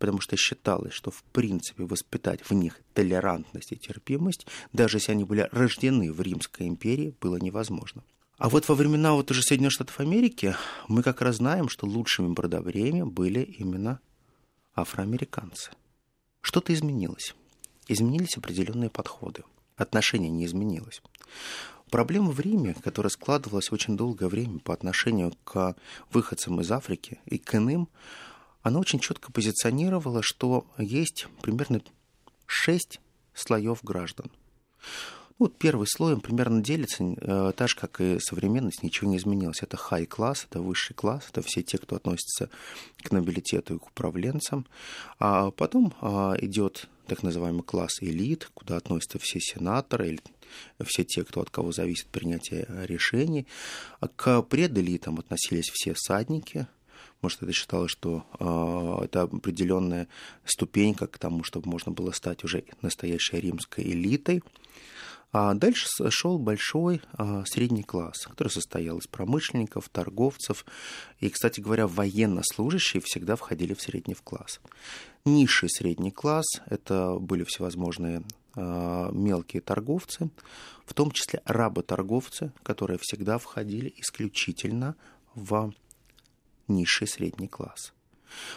Потому 0.00 0.20
что 0.20 0.36
считалось, 0.36 0.92
что 0.92 1.12
в 1.12 1.22
принципе 1.22 1.84
воспитать 1.84 2.40
в 2.42 2.50
них 2.54 2.80
толерантность 2.92 3.70
и 3.70 3.76
терпимость, 3.76 4.48
даже 4.72 4.96
если 4.96 5.12
они 5.12 5.22
были 5.22 5.48
рождены 5.52 6.12
в 6.12 6.20
Римской 6.20 6.66
империи, 6.66 7.14
было 7.20 7.36
невозможно. 7.36 8.02
А 8.36 8.48
вот 8.48 8.68
во 8.68 8.74
времена 8.74 9.12
вот 9.12 9.30
уже 9.30 9.42
Соединенных 9.42 9.74
Штатов 9.74 10.00
Америки 10.00 10.56
мы 10.88 11.04
как 11.04 11.22
раз 11.22 11.36
знаем, 11.36 11.68
что 11.68 11.86
лучшими 11.86 12.32
бродовреями 12.32 13.02
были 13.02 13.42
именно 13.42 14.00
афроамериканцы. 14.74 15.70
Что-то 16.40 16.74
изменилось. 16.74 17.36
Изменились 17.90 18.36
определенные 18.36 18.88
подходы. 18.88 19.42
Отношение 19.76 20.30
не 20.30 20.44
изменилось. 20.44 21.02
Проблема 21.90 22.30
в 22.30 22.38
Риме, 22.38 22.76
которая 22.84 23.10
складывалась 23.10 23.72
очень 23.72 23.96
долгое 23.96 24.28
время 24.28 24.60
по 24.60 24.72
отношению 24.72 25.32
к 25.42 25.74
выходцам 26.12 26.60
из 26.60 26.70
Африки 26.70 27.18
и 27.26 27.36
к 27.36 27.52
иным, 27.56 27.88
она 28.62 28.78
очень 28.78 29.00
четко 29.00 29.32
позиционировала, 29.32 30.22
что 30.22 30.68
есть 30.78 31.26
примерно 31.42 31.82
шесть 32.46 33.00
слоев 33.34 33.82
граждан. 33.82 34.30
Вот 35.40 35.58
первый 35.58 35.88
слой 35.88 36.12
он 36.12 36.20
примерно 36.20 36.62
делится, 36.62 37.02
э, 37.02 37.52
так 37.56 37.68
же, 37.70 37.74
как 37.74 38.00
и 38.00 38.20
современность, 38.20 38.84
ничего 38.84 39.10
не 39.10 39.16
изменилось. 39.16 39.62
Это 39.62 39.76
хай-класс, 39.76 40.46
это 40.48 40.60
высший 40.60 40.94
класс, 40.94 41.26
это 41.30 41.42
все 41.42 41.62
те, 41.62 41.78
кто 41.78 41.96
относится 41.96 42.50
к 43.02 43.10
нобилитету 43.10 43.74
и 43.74 43.78
к 43.78 43.86
управленцам. 43.86 44.66
А 45.18 45.50
потом 45.50 45.94
а, 46.02 46.36
идет 46.38 46.88
так 47.10 47.24
называемый 47.24 47.64
класс 47.64 48.00
элит, 48.02 48.48
куда 48.54 48.76
относятся 48.76 49.18
все 49.20 49.40
сенаторы 49.40 50.10
или 50.10 50.20
все 50.84 51.02
те, 51.02 51.24
кто 51.24 51.40
от 51.40 51.50
кого 51.50 51.72
зависит 51.72 52.06
принятие 52.06 52.68
решений. 52.86 53.48
К 54.14 54.42
пределитам 54.42 55.18
относились 55.18 55.68
все 55.72 55.92
всадники, 55.92 56.68
может, 57.20 57.42
это 57.42 57.52
считалось, 57.52 57.90
что 57.90 58.24
э, 58.38 59.04
это 59.06 59.22
определенная 59.22 60.06
ступенька 60.44 61.08
к 61.08 61.18
тому, 61.18 61.42
чтобы 61.42 61.68
можно 61.68 61.90
было 61.90 62.12
стать 62.12 62.44
уже 62.44 62.62
настоящей 62.80 63.40
римской 63.40 63.84
элитой. 63.84 64.42
А 65.32 65.54
дальше 65.54 65.86
шел 66.10 66.38
большой 66.38 67.02
а, 67.12 67.44
средний 67.46 67.84
класс, 67.84 68.26
который 68.26 68.48
состоял 68.48 68.98
из 68.98 69.06
промышленников, 69.06 69.88
торговцев. 69.88 70.64
И, 71.20 71.28
кстати 71.28 71.60
говоря, 71.60 71.86
военнослужащие 71.86 73.00
всегда 73.04 73.36
входили 73.36 73.74
в 73.74 73.80
средний 73.80 74.14
класс. 74.14 74.60
Низший 75.24 75.70
средний 75.70 76.10
класс– 76.10 76.46
это 76.66 77.16
были 77.20 77.44
всевозможные 77.44 78.24
а, 78.56 79.10
мелкие 79.12 79.62
торговцы, 79.62 80.30
в 80.84 80.94
том 80.94 81.12
числе 81.12 81.42
работорговцы, 81.44 82.52
которые 82.64 82.98
всегда 83.00 83.38
входили 83.38 83.94
исключительно 83.98 84.96
в 85.36 85.72
низший 86.66 87.06
средний 87.06 87.48
класс. 87.48 87.92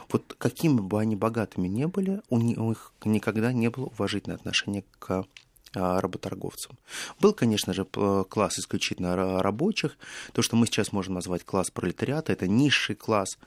Вот 0.10 0.36
какими 0.40 0.80
бы 0.80 1.00
они 1.00 1.16
богатыми 1.16 1.68
не 1.68 1.88
были, 1.88 2.22
у 2.30 2.40
них 2.40 2.94
никогда 3.06 3.54
не 3.54 3.70
было 3.70 3.86
уважительного 3.86 4.40
отношения 4.40 4.84
к 5.00 5.26
работорговцам. 5.74 6.78
Был, 7.20 7.34
конечно 7.34 7.74
же, 7.74 7.86
класс 7.86 8.60
исключительно 8.60 9.42
рабочих. 9.42 9.98
То, 10.34 10.42
что 10.42 10.56
мы 10.56 10.68
сейчас 10.68 10.92
можем 10.92 11.16
назвать 11.16 11.44
класс 11.44 11.72
пролетариата, 11.72 12.32
это 12.32 12.48
низший 12.48 12.96
класс. 12.96 13.38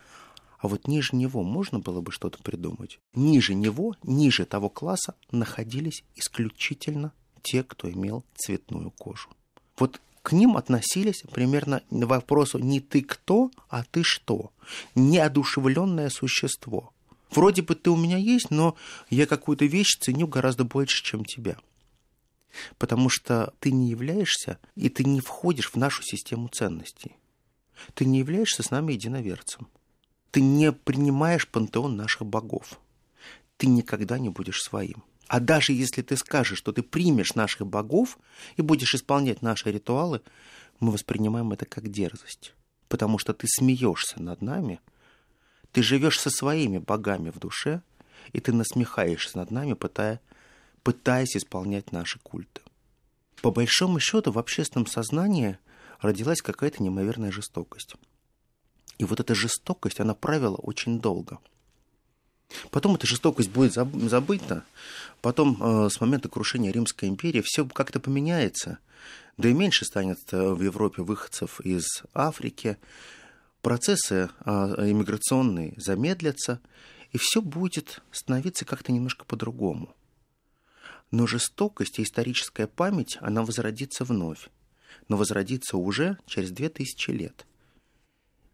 А 0.58 0.68
вот 0.68 0.88
ниже 0.88 1.14
него 1.14 1.42
можно 1.42 1.78
было 1.78 2.00
бы 2.00 2.10
что-то 2.12 2.42
придумать. 2.42 2.98
Ниже 3.14 3.54
него, 3.54 3.94
ниже 4.02 4.46
того 4.46 4.68
класса 4.68 5.14
находились 5.30 6.02
исключительно 6.14 7.12
те, 7.42 7.62
кто 7.62 7.90
имел 7.90 8.24
цветную 8.34 8.90
кожу. 8.90 9.28
Вот 9.78 10.00
к 10.22 10.32
ним 10.32 10.56
относились 10.56 11.22
примерно 11.30 11.82
к 11.90 12.04
вопросу 12.06 12.58
не 12.58 12.80
ты 12.80 13.02
кто, 13.02 13.50
а 13.68 13.84
ты 13.84 14.02
что. 14.02 14.50
Неодушевленное 14.94 16.08
существо. 16.08 16.92
Вроде 17.30 17.62
бы 17.62 17.74
ты 17.74 17.90
у 17.90 17.96
меня 17.96 18.16
есть, 18.16 18.50
но 18.50 18.76
я 19.10 19.26
какую-то 19.26 19.66
вещь 19.66 19.98
ценю 20.00 20.26
гораздо 20.26 20.64
больше, 20.64 21.04
чем 21.04 21.24
тебя 21.24 21.56
потому 22.78 23.08
что 23.08 23.52
ты 23.60 23.70
не 23.70 23.90
являешься 23.90 24.58
и 24.74 24.88
ты 24.88 25.04
не 25.04 25.20
входишь 25.20 25.72
в 25.72 25.76
нашу 25.76 26.02
систему 26.02 26.48
ценностей. 26.48 27.16
Ты 27.94 28.04
не 28.04 28.18
являешься 28.18 28.62
с 28.62 28.70
нами 28.70 28.94
единоверцем. 28.94 29.68
Ты 30.30 30.40
не 30.40 30.72
принимаешь 30.72 31.48
пантеон 31.48 31.96
наших 31.96 32.26
богов. 32.26 32.80
Ты 33.56 33.66
никогда 33.66 34.18
не 34.18 34.28
будешь 34.28 34.62
своим. 34.62 35.02
А 35.28 35.40
даже 35.40 35.72
если 35.72 36.02
ты 36.02 36.16
скажешь, 36.16 36.58
что 36.58 36.72
ты 36.72 36.82
примешь 36.82 37.34
наших 37.34 37.66
богов 37.66 38.18
и 38.56 38.62
будешь 38.62 38.94
исполнять 38.94 39.42
наши 39.42 39.70
ритуалы, 39.70 40.22
мы 40.78 40.92
воспринимаем 40.92 41.52
это 41.52 41.64
как 41.64 41.90
дерзость. 41.90 42.54
Потому 42.88 43.18
что 43.18 43.34
ты 43.34 43.46
смеешься 43.48 44.22
над 44.22 44.42
нами, 44.42 44.80
ты 45.72 45.82
живешь 45.82 46.20
со 46.20 46.30
своими 46.30 46.78
богами 46.78 47.30
в 47.30 47.38
душе, 47.38 47.82
и 48.32 48.40
ты 48.40 48.52
насмехаешься 48.52 49.38
над 49.38 49.50
нами, 49.50 49.72
пытая 49.72 50.20
пытаясь 50.86 51.36
исполнять 51.36 51.90
наши 51.90 52.20
культы. 52.20 52.60
По 53.42 53.50
большому 53.50 53.98
счету 53.98 54.30
в 54.30 54.38
общественном 54.38 54.86
сознании 54.86 55.58
родилась 56.00 56.40
какая-то 56.40 56.80
неимоверная 56.80 57.32
жестокость. 57.32 57.96
И 58.98 59.04
вот 59.04 59.18
эта 59.18 59.34
жестокость, 59.34 59.98
она 59.98 60.14
правила 60.14 60.54
очень 60.54 61.00
долго. 61.00 61.40
Потом 62.70 62.94
эта 62.94 63.04
жестокость 63.04 63.50
будет 63.50 63.72
забыта, 63.72 64.62
потом 65.22 65.60
э, 65.60 65.90
с 65.90 66.00
момента 66.00 66.28
крушения 66.28 66.70
Римской 66.70 67.08
империи 67.08 67.42
все 67.44 67.66
как-то 67.66 67.98
поменяется, 67.98 68.78
да 69.38 69.48
и 69.48 69.54
меньше 69.54 69.84
станет 69.84 70.20
э, 70.32 70.52
в 70.52 70.62
Европе 70.62 71.02
выходцев 71.02 71.60
из 71.62 72.04
Африки, 72.14 72.78
процессы 73.60 74.30
э, 74.44 74.50
иммиграционные 74.88 75.74
замедлятся, 75.78 76.60
и 77.10 77.18
все 77.18 77.42
будет 77.42 78.02
становиться 78.12 78.64
как-то 78.64 78.92
немножко 78.92 79.24
по-другому– 79.24 79.92
но 81.10 81.26
жестокость 81.26 81.98
и 81.98 82.02
историческая 82.02 82.66
память, 82.66 83.18
она 83.20 83.42
возродится 83.42 84.04
вновь, 84.04 84.48
но 85.08 85.16
возродится 85.16 85.76
уже 85.76 86.18
через 86.26 86.50
две 86.50 86.68
тысячи 86.68 87.10
лет. 87.10 87.46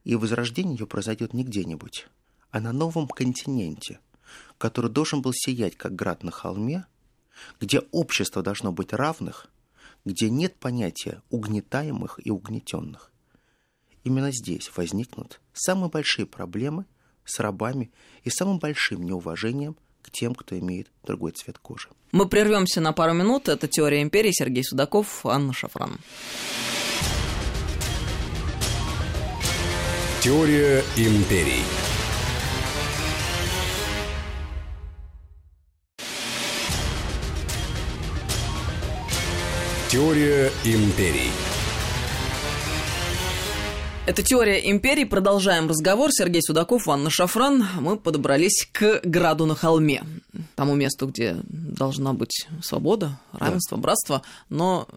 И 0.05 0.17
возрождение 0.17 0.77
ее 0.77 0.87
произойдет 0.87 1.33
не 1.33 1.45
где-нибудь, 1.45 2.09
а 2.51 2.61
на 2.61 2.73
новом 2.73 3.09
континенте, 3.09 4.01
который 4.59 4.91
должен 4.91 5.23
был 5.23 5.33
сиять, 5.35 5.77
как 5.77 5.95
град 5.95 6.23
на 6.23 6.31
холме, 6.31 6.87
где 7.61 7.81
общество 7.91 8.43
должно 8.43 8.73
быть 8.73 8.93
равных, 8.93 9.49
где 10.05 10.29
нет 10.31 10.57
понятия 10.57 11.23
угнетаемых 11.31 12.21
и 12.25 12.31
угнетенных. 12.31 13.11
Именно 14.05 14.33
здесь 14.33 14.71
возникнут 14.77 15.41
самые 15.53 15.91
большие 15.91 16.27
проблемы 16.27 16.87
с 17.25 17.39
рабами 17.39 17.93
и 18.25 18.31
самым 18.31 18.59
большим 18.59 19.03
неуважением 19.05 19.77
к 20.03 20.11
тем, 20.11 20.35
кто 20.35 20.59
имеет 20.59 20.89
другой 21.05 21.33
цвет 21.33 21.59
кожи. 21.59 21.89
Мы 22.11 22.27
прервемся 22.27 22.81
на 22.81 22.93
пару 22.93 23.15
минут. 23.15 23.49
Это 23.49 23.69
«Теория 23.69 24.03
империи». 24.03 24.33
Сергей 24.33 24.65
Судаков, 24.65 25.25
Анна 25.25 25.53
Шафран. 25.53 25.99
Теория 30.23 30.85
империй. 30.97 31.65
Теория 39.89 40.51
империй. 40.65 41.31
Это 44.05 44.25
«Теория 44.25 44.69
империй». 44.69 45.05
Продолжаем 45.05 45.69
разговор. 45.69 46.11
Сергей 46.11 46.43
Судаков, 46.43 46.89
Анна 46.89 47.09
Шафран. 47.09 47.65
Мы 47.79 47.97
подобрались 47.97 48.69
к 48.73 49.01
граду 49.05 49.47
на 49.47 49.55
холме. 49.55 50.03
Тому 50.57 50.75
месту, 50.75 51.07
где 51.07 51.37
должна 51.45 52.13
быть 52.13 52.49
свобода, 52.65 53.21
равенство, 53.33 53.77
да. 53.79 53.83
братство. 53.83 54.23
Но 54.49 54.89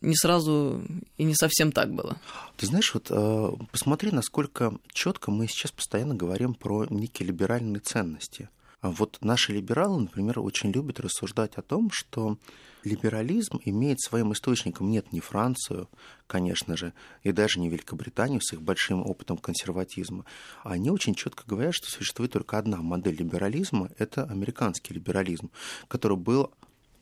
не 0.00 0.14
сразу 0.14 0.80
и 1.18 1.24
не 1.24 1.34
совсем 1.34 1.72
так 1.72 1.92
было. 1.92 2.18
Ты 2.56 2.66
знаешь, 2.66 2.94
вот 2.94 3.08
э, 3.10 3.50
посмотри, 3.72 4.12
насколько 4.12 4.72
четко 4.92 5.32
мы 5.32 5.48
сейчас 5.48 5.72
постоянно 5.72 6.14
говорим 6.14 6.54
про 6.54 6.86
некие 6.88 7.26
либеральные 7.26 7.80
ценности. 7.80 8.48
А 8.80 8.90
вот 8.90 9.18
наши 9.22 9.52
либералы, 9.52 10.02
например, 10.02 10.38
очень 10.38 10.70
любят 10.70 11.00
рассуждать 11.00 11.54
о 11.56 11.62
том, 11.62 11.90
что 11.92 12.38
либерализм 12.84 13.60
имеет 13.64 14.00
своим 14.00 14.32
источником 14.32 14.90
нет 14.90 15.12
не 15.12 15.20
Францию, 15.20 15.88
конечно 16.26 16.76
же, 16.76 16.92
и 17.22 17.32
даже 17.32 17.60
не 17.60 17.68
Великобританию 17.68 18.40
с 18.40 18.52
их 18.52 18.62
большим 18.62 19.06
опытом 19.06 19.38
консерватизма. 19.38 20.24
Они 20.62 20.90
очень 20.90 21.14
четко 21.14 21.44
говорят, 21.46 21.74
что 21.74 21.90
существует 21.90 22.32
только 22.32 22.58
одна 22.58 22.78
модель 22.78 23.16
либерализма– 23.16 23.90
это 23.98 24.24
американский 24.24 24.94
либерализм, 24.94 25.50
который 25.88 26.16
был 26.16 26.52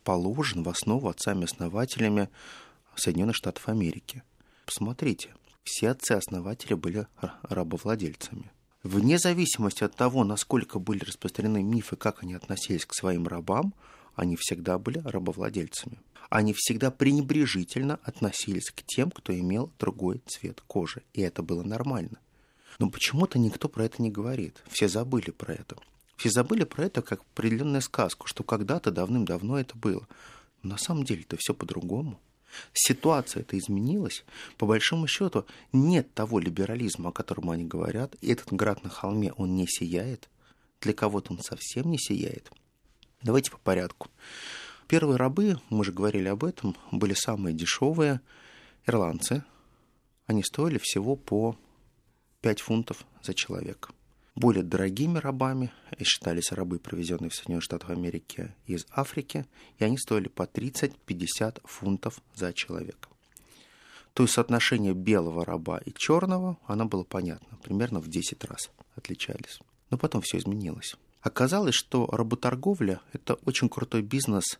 положен 0.04 0.62
в 0.62 0.68
основу 0.68 1.08
отцами-основателями 1.08 2.28
Соединенных 2.94 3.36
Штатов 3.36 3.68
Америки. 3.68 4.22
Посмотрите, 4.66 5.34
все 5.64 5.90
отцы-основатели 5.90 6.74
были 6.74 7.06
рабовладельцами. 7.42 8.50
Вне 8.82 9.18
зависимости 9.18 9.84
от 9.84 9.94
того, 9.94 10.24
насколько 10.24 10.78
были 10.78 11.04
распространены 11.04 11.62
мифы, 11.62 11.96
как 11.96 12.22
они 12.22 12.34
относились 12.34 12.86
к 12.86 12.94
своим 12.94 13.26
рабам, 13.26 13.74
они 14.20 14.36
всегда 14.36 14.78
были 14.78 14.98
рабовладельцами. 14.98 15.98
Они 16.28 16.52
всегда 16.52 16.90
пренебрежительно 16.90 17.98
относились 18.04 18.70
к 18.70 18.82
тем, 18.82 19.10
кто 19.10 19.32
имел 19.32 19.72
другой 19.78 20.20
цвет 20.26 20.60
кожи. 20.66 21.02
И 21.14 21.22
это 21.22 21.42
было 21.42 21.62
нормально. 21.62 22.18
Но 22.78 22.90
почему-то 22.90 23.38
никто 23.38 23.70
про 23.70 23.86
это 23.86 24.02
не 24.02 24.10
говорит. 24.10 24.62
Все 24.68 24.88
забыли 24.88 25.30
про 25.30 25.54
это. 25.54 25.78
Все 26.18 26.28
забыли 26.28 26.64
про 26.64 26.84
это 26.84 27.00
как 27.00 27.22
определенную 27.32 27.80
сказку, 27.80 28.26
что 28.26 28.44
когда-то 28.44 28.90
давным-давно 28.90 29.58
это 29.58 29.74
было. 29.74 30.06
Но 30.62 30.72
на 30.72 30.76
самом 30.76 31.04
деле 31.04 31.22
это 31.22 31.38
все 31.38 31.54
по-другому. 31.54 32.20
Ситуация 32.74 33.40
это 33.40 33.58
изменилась. 33.58 34.22
По 34.58 34.66
большому 34.66 35.06
счету 35.06 35.46
нет 35.72 36.12
того 36.12 36.40
либерализма, 36.40 37.08
о 37.08 37.12
котором 37.12 37.48
они 37.48 37.64
говорят. 37.64 38.14
И 38.20 38.30
этот 38.30 38.52
град 38.52 38.84
на 38.84 38.90
холме, 38.90 39.32
он 39.32 39.56
не 39.56 39.66
сияет. 39.66 40.28
Для 40.82 40.92
кого-то 40.92 41.32
он 41.32 41.40
совсем 41.40 41.90
не 41.90 41.96
сияет. 41.96 42.52
Давайте 43.22 43.50
по 43.50 43.58
порядку. 43.58 44.08
Первые 44.88 45.16
рабы, 45.16 45.60
мы 45.68 45.84
же 45.84 45.92
говорили 45.92 46.28
об 46.28 46.42
этом, 46.42 46.76
были 46.90 47.14
самые 47.14 47.54
дешевые 47.54 48.20
ирландцы. 48.86 49.44
Они 50.26 50.42
стоили 50.42 50.78
всего 50.82 51.16
по 51.16 51.56
5 52.40 52.60
фунтов 52.60 53.04
за 53.22 53.34
человека. 53.34 53.92
Более 54.34 54.62
дорогими 54.62 55.18
рабами 55.18 55.70
считались 56.02 56.50
рабы, 56.52 56.78
привезенные 56.78 57.28
в 57.28 57.34
Соединенные 57.34 57.60
Штаты 57.60 57.92
Америки 57.92 58.54
из 58.64 58.86
Африки, 58.90 59.44
и 59.78 59.84
они 59.84 59.98
стоили 59.98 60.28
по 60.28 60.44
30-50 60.44 61.60
фунтов 61.64 62.22
за 62.34 62.54
человека. 62.54 63.10
То 64.14 64.22
есть 64.22 64.34
соотношение 64.34 64.94
белого 64.94 65.44
раба 65.44 65.78
и 65.78 65.92
черного, 65.94 66.56
оно 66.66 66.86
было 66.86 67.04
понятно, 67.04 67.58
примерно 67.62 68.00
в 68.00 68.08
10 68.08 68.42
раз 68.44 68.70
отличались. 68.96 69.60
Но 69.90 69.98
потом 69.98 70.22
все 70.22 70.38
изменилось. 70.38 70.96
Оказалось, 71.22 71.74
что 71.74 72.06
работорговля– 72.06 73.00
это 73.12 73.34
очень 73.44 73.68
крутой 73.68 74.02
бизнес 74.02 74.58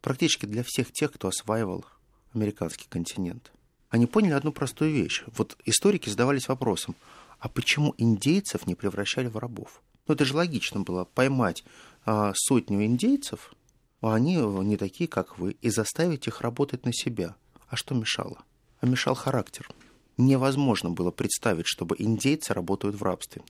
практически 0.00 0.46
для 0.46 0.62
всех 0.62 0.92
тех, 0.92 1.12
кто 1.12 1.28
осваивал 1.28 1.84
американский 2.32 2.86
континент. 2.88 3.50
Они 3.88 4.06
поняли 4.06 4.32
одну 4.32 4.52
простую 4.52 4.92
вещь. 4.92 5.24
Вот 5.26 5.56
историки 5.64 6.08
задавались 6.08 6.48
вопросом, 6.48 6.94
а 7.38 7.48
почему 7.48 7.94
индейцев 7.98 8.66
не 8.66 8.74
превращали 8.74 9.26
в 9.26 9.36
рабов? 9.36 9.82
Ну, 10.06 10.14
это 10.14 10.24
же 10.24 10.36
логично 10.36 10.80
было 10.80 11.04
поймать 11.04 11.64
а, 12.04 12.32
сотню 12.34 12.84
индейцев, 12.84 13.52
а 14.00 14.14
они 14.14 14.36
не 14.36 14.76
такие, 14.76 15.08
как 15.08 15.38
вы, 15.38 15.52
и 15.60 15.70
заставить 15.70 16.28
их 16.28 16.40
работать 16.40 16.84
на 16.84 16.92
себя. 16.92 17.34
А 17.68 17.76
что 17.76 17.94
мешало? 17.94 18.44
А 18.80 18.86
мешал 18.86 19.14
характер 19.14 19.68
невозможно 20.16 20.90
было 20.90 21.10
представить, 21.10 21.66
чтобы 21.66 21.96
индейцы 21.98 22.54
работают 22.54 22.96
в 22.96 23.02
рабстве. 23.02 23.42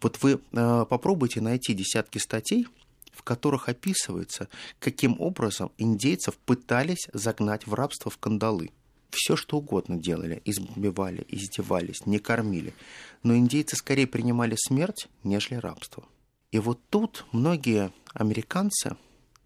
Вот 0.00 0.22
вы 0.22 0.40
э, 0.52 0.86
попробуйте 0.88 1.40
найти 1.40 1.74
десятки 1.74 2.18
статей, 2.18 2.66
в 3.12 3.22
которых 3.22 3.68
описывается, 3.68 4.48
каким 4.78 5.20
образом 5.20 5.72
индейцев 5.78 6.36
пытались 6.38 7.08
загнать 7.12 7.66
в 7.66 7.74
рабство 7.74 8.10
в 8.10 8.18
кандалы. 8.18 8.70
Все, 9.10 9.34
что 9.34 9.58
угодно 9.58 9.96
делали, 9.96 10.40
избивали, 10.44 11.26
издевались, 11.28 12.06
не 12.06 12.18
кормили. 12.18 12.74
Но 13.22 13.36
индейцы 13.36 13.76
скорее 13.76 14.06
принимали 14.06 14.56
смерть, 14.56 15.08
нежели 15.24 15.56
рабство. 15.56 16.04
И 16.52 16.58
вот 16.58 16.80
тут 16.90 17.26
многие 17.32 17.92
американцы, 18.14 18.96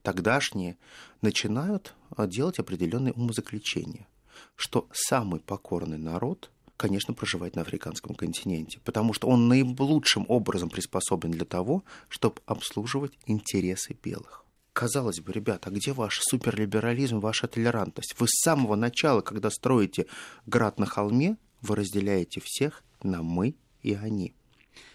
тогдашние, 0.03 0.77
начинают 1.23 1.95
э, 2.17 2.27
делать 2.27 2.59
определенные 2.59 3.13
умозаключения, 3.15 4.07
что 4.55 4.89
самый 4.93 5.41
покорный 5.41 5.99
народ 5.99 6.51
конечно, 6.85 7.15
проживать 7.15 7.57
на 7.57 7.63
африканском 7.63 8.15
континенте, 8.15 8.79
потому 8.85 9.15
что 9.15 9.27
он 9.29 9.49
наилучшим 9.49 10.27
образом 10.29 10.69
приспособлен 10.69 11.31
для 11.31 11.47
того, 11.47 11.83
чтобы 12.11 12.43
обслуживать 12.45 13.19
интересы 13.25 13.97
белых. 14.03 14.45
Казалось 14.75 15.21
бы, 15.21 15.33
ребята, 15.33 15.71
а 15.71 15.73
где 15.73 15.95
ваш 15.95 16.21
суперлиберализм, 16.21 17.21
ваша 17.21 17.47
толерантность? 17.47 18.15
Вы 18.19 18.27
с 18.29 18.43
самого 18.43 18.77
начала, 18.77 19.23
когда 19.23 19.49
строите 19.49 20.05
град 20.45 20.79
на 20.79 20.85
холме, 20.85 21.39
вы 21.63 21.77
разделяете 21.77 22.43
всех 22.45 22.85
на 23.03 23.23
мы 23.23 23.55
и 23.81 23.95
они. 23.95 24.35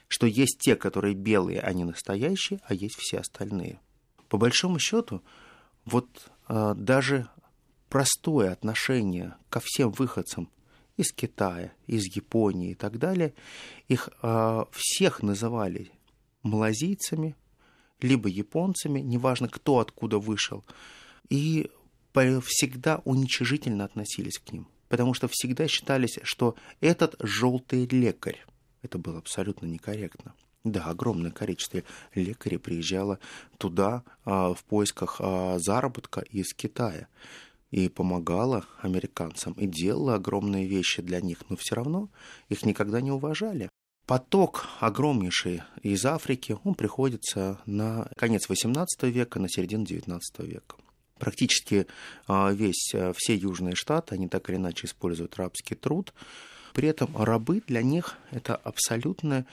Что 0.08 0.28
есть 0.28 0.60
те, 0.60 0.76
которые 0.76 1.16
белые, 1.16 1.60
они 1.60 1.86
настоящие, 1.86 2.60
а 2.68 2.76
есть 2.76 2.98
все 3.00 3.18
остальные. 3.18 3.80
По 4.28 4.38
большому 4.38 4.78
счету, 4.78 5.24
вот 5.86 6.08
э, 6.50 6.74
даже 6.78 7.30
простое 7.90 8.52
отношение 8.52 9.34
ко 9.50 9.60
всем 9.60 9.90
выходцам 9.90 10.52
из 11.00 11.14
Китая, 11.14 11.72
из 11.88 12.14
Японии 12.14 12.72
и 12.72 12.76
так 12.76 13.00
далее, 13.00 13.34
их 13.88 14.10
э, 14.22 14.66
всех 14.72 15.24
называли 15.24 15.92
малазийцами, 16.44 17.38
либо 18.02 18.28
японцами, 18.28 19.00
неважно, 19.00 19.48
кто 19.48 19.80
откуда 19.80 20.20
вышел, 20.20 20.66
и 21.30 21.72
всегда 22.42 23.02
уничижительно 23.06 23.86
относились 23.86 24.40
к 24.40 24.52
ним, 24.52 24.68
потому 24.90 25.14
что 25.14 25.30
всегда 25.32 25.70
считались, 25.70 26.20
что 26.24 26.56
этот 26.82 27.16
желтый 27.22 27.86
лекарь. 27.86 28.46
Это 28.82 28.98
было 28.98 29.20
абсолютно 29.20 29.68
некорректно. 29.68 30.34
Да, 30.66 30.84
огромное 30.86 31.32
количество 31.32 31.84
лекарей 32.14 32.60
приезжало 32.60 33.20
туда 33.58 34.04
а, 34.26 34.54
в 34.54 34.66
поисках 34.66 35.16
а, 35.20 35.58
заработка 35.60 36.20
из 36.20 36.54
Китая 36.54 37.08
и 37.72 37.88
помогала 37.90 38.66
американцам, 38.82 39.54
и 39.54 39.68
делала 39.68 40.16
огромные 40.16 40.66
вещи 40.66 41.02
для 41.02 41.22
них, 41.22 41.40
но 41.50 41.56
все 41.56 41.76
равно 41.76 42.10
их 42.50 42.66
никогда 42.66 43.02
не 43.02 43.12
уважали. 43.12 43.70
Поток 44.06 44.66
огромнейший 44.80 45.62
из 45.84 46.04
Африки, 46.04 46.58
он 46.64 46.74
приходится 46.74 47.62
на 47.68 48.10
конец 48.16 48.50
XVIII 48.50 48.86
века, 49.12 49.40
на 49.40 49.48
середину 49.48 49.84
XIX 49.84 50.20
века. 50.40 50.78
Практически 51.20 51.86
а, 52.28 52.52
весь, 52.52 52.92
а, 52.96 53.14
все 53.16 53.36
южные 53.36 53.76
штаты, 53.76 54.16
они 54.16 54.28
так 54.28 54.50
или 54.50 54.58
иначе 54.58 54.88
используют 54.88 55.36
рабский 55.38 55.76
труд. 55.76 56.14
При 56.74 56.88
этом 56.88 57.16
рабы 57.16 57.62
для 57.68 57.84
них 57.84 58.18
это 58.32 58.56
абсолютно 58.56 59.46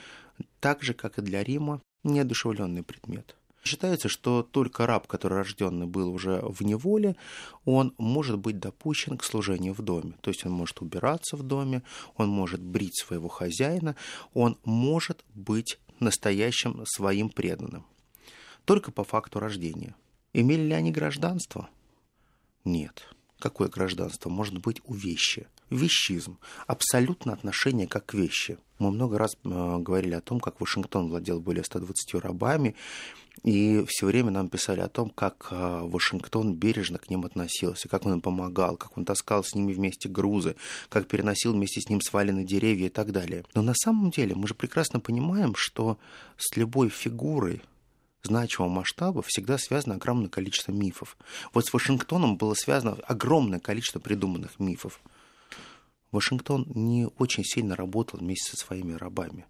так 0.59 0.81
же, 0.81 0.95
как 0.95 1.19
и 1.19 1.21
для 1.21 1.43
Рима, 1.43 1.79
неодушевленный 2.03 2.81
предмет. 2.81 3.36
Считается, 3.67 4.07
что 4.07 4.43
только 4.43 4.87
раб, 4.87 5.07
который 5.07 5.39
рожденный 5.39 5.87
был 5.87 6.13
уже 6.13 6.39
в 6.41 6.63
неволе, 6.63 7.17
он 7.65 7.93
может 7.97 8.39
быть 8.39 8.59
допущен 8.59 9.17
к 9.17 9.25
служению 9.25 9.73
в 9.73 9.81
доме. 9.81 10.13
То 10.21 10.29
есть 10.29 10.45
он 10.45 10.53
может 10.53 10.81
убираться 10.81 11.35
в 11.35 11.43
доме, 11.43 11.83
он 12.15 12.29
может 12.29 12.61
брить 12.61 12.97
своего 12.97 13.27
хозяина, 13.27 13.97
он 14.33 14.57
может 14.63 15.25
быть 15.35 15.79
настоящим 15.99 16.85
своим 16.85 17.29
преданным. 17.29 17.85
Только 18.63 18.91
по 18.91 19.03
факту 19.03 19.39
рождения. 19.39 19.95
Имели 20.31 20.61
ли 20.61 20.73
они 20.73 20.91
гражданство? 20.91 21.69
Нет. 22.63 23.03
Какое 23.37 23.67
гражданство 23.67 24.29
может 24.29 24.59
быть 24.59 24.81
у 24.85 24.93
вещи? 24.93 25.47
Вещизм. 25.69 26.37
Абсолютно 26.67 27.33
отношение 27.33 27.87
как 27.87 28.05
к 28.05 28.13
вещи. 28.13 28.57
Мы 28.79 28.91
много 28.91 29.17
раз 29.17 29.35
э, 29.43 29.77
говорили 29.79 30.13
о 30.13 30.21
том, 30.21 30.39
как 30.39 30.59
Вашингтон 30.59 31.09
владел 31.09 31.39
более 31.39 31.63
120 31.63 32.15
рабами, 32.15 32.75
и 33.43 33.85
все 33.87 34.05
время 34.05 34.31
нам 34.31 34.49
писали 34.49 34.79
о 34.79 34.87
том, 34.87 35.09
как 35.09 35.47
а, 35.51 35.83
Вашингтон 35.83 36.55
бережно 36.55 36.97
к 36.97 37.09
ним 37.09 37.25
относился, 37.25 37.87
как 37.87 38.05
он 38.05 38.13
им 38.13 38.21
помогал, 38.21 38.77
как 38.77 38.97
он 38.97 39.05
таскал 39.05 39.43
с 39.43 39.53
ними 39.53 39.73
вместе 39.73 40.09
грузы, 40.09 40.55
как 40.89 41.07
переносил 41.07 41.53
вместе 41.53 41.81
с 41.81 41.89
ним 41.89 42.01
сваленные 42.01 42.45
деревья 42.45 42.87
и 42.87 42.89
так 42.89 43.11
далее. 43.11 43.45
Но 43.53 43.61
на 43.61 43.73
самом 43.75 44.09
деле 44.11 44.35
мы 44.35 44.47
же 44.47 44.53
прекрасно 44.53 44.99
понимаем, 44.99 45.53
что 45.55 45.97
с 46.37 46.55
любой 46.57 46.89
фигурой, 46.89 47.61
значимого 48.23 48.69
масштаба 48.69 49.21
всегда 49.25 49.57
связано 49.57 49.95
огромное 49.95 50.29
количество 50.29 50.71
мифов. 50.71 51.17
Вот 51.53 51.65
с 51.65 51.73
Вашингтоном 51.73 52.37
было 52.37 52.53
связано 52.55 52.97
огромное 53.07 53.59
количество 53.59 53.99
придуманных 53.99 54.59
мифов. 54.59 54.99
Вашингтон 56.11 56.67
не 56.73 57.07
очень 57.17 57.43
сильно 57.43 57.75
работал 57.75 58.19
вместе 58.19 58.51
со 58.51 58.57
своими 58.57 58.93
рабами. 58.93 59.45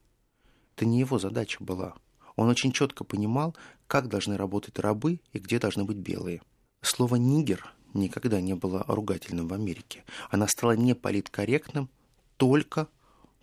Это 0.76 0.86
не 0.86 1.00
его 1.00 1.20
задача 1.20 1.64
была. 1.64 1.96
Он 2.36 2.50
очень 2.50 2.72
четко 2.72 3.04
понимал, 3.04 3.56
как 3.88 4.10
должны 4.10 4.38
работать 4.38 4.80
рабы 4.80 5.20
и 5.34 5.40
где 5.40 5.60
должны 5.60 5.86
быть 5.86 5.98
белые. 5.98 6.42
Слово 6.82 7.16
«нигер» 7.16 7.74
никогда 7.94 8.42
не 8.42 8.54
было 8.54 8.84
ругательным 8.88 9.48
в 9.48 9.54
Америке. 9.54 10.04
Она 10.30 10.48
стала 10.48 10.74
неполиткорректным 10.74 11.90
только 12.38 12.88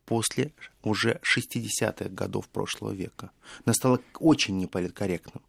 после 0.07 0.53
уже 0.83 1.20
60-х 1.37 2.09
годов 2.11 2.48
прошлого 2.48 2.92
века. 2.92 3.31
Она 3.64 3.74
стала 3.74 4.00
очень 4.20 4.59
неполиткорректным, 4.59 5.42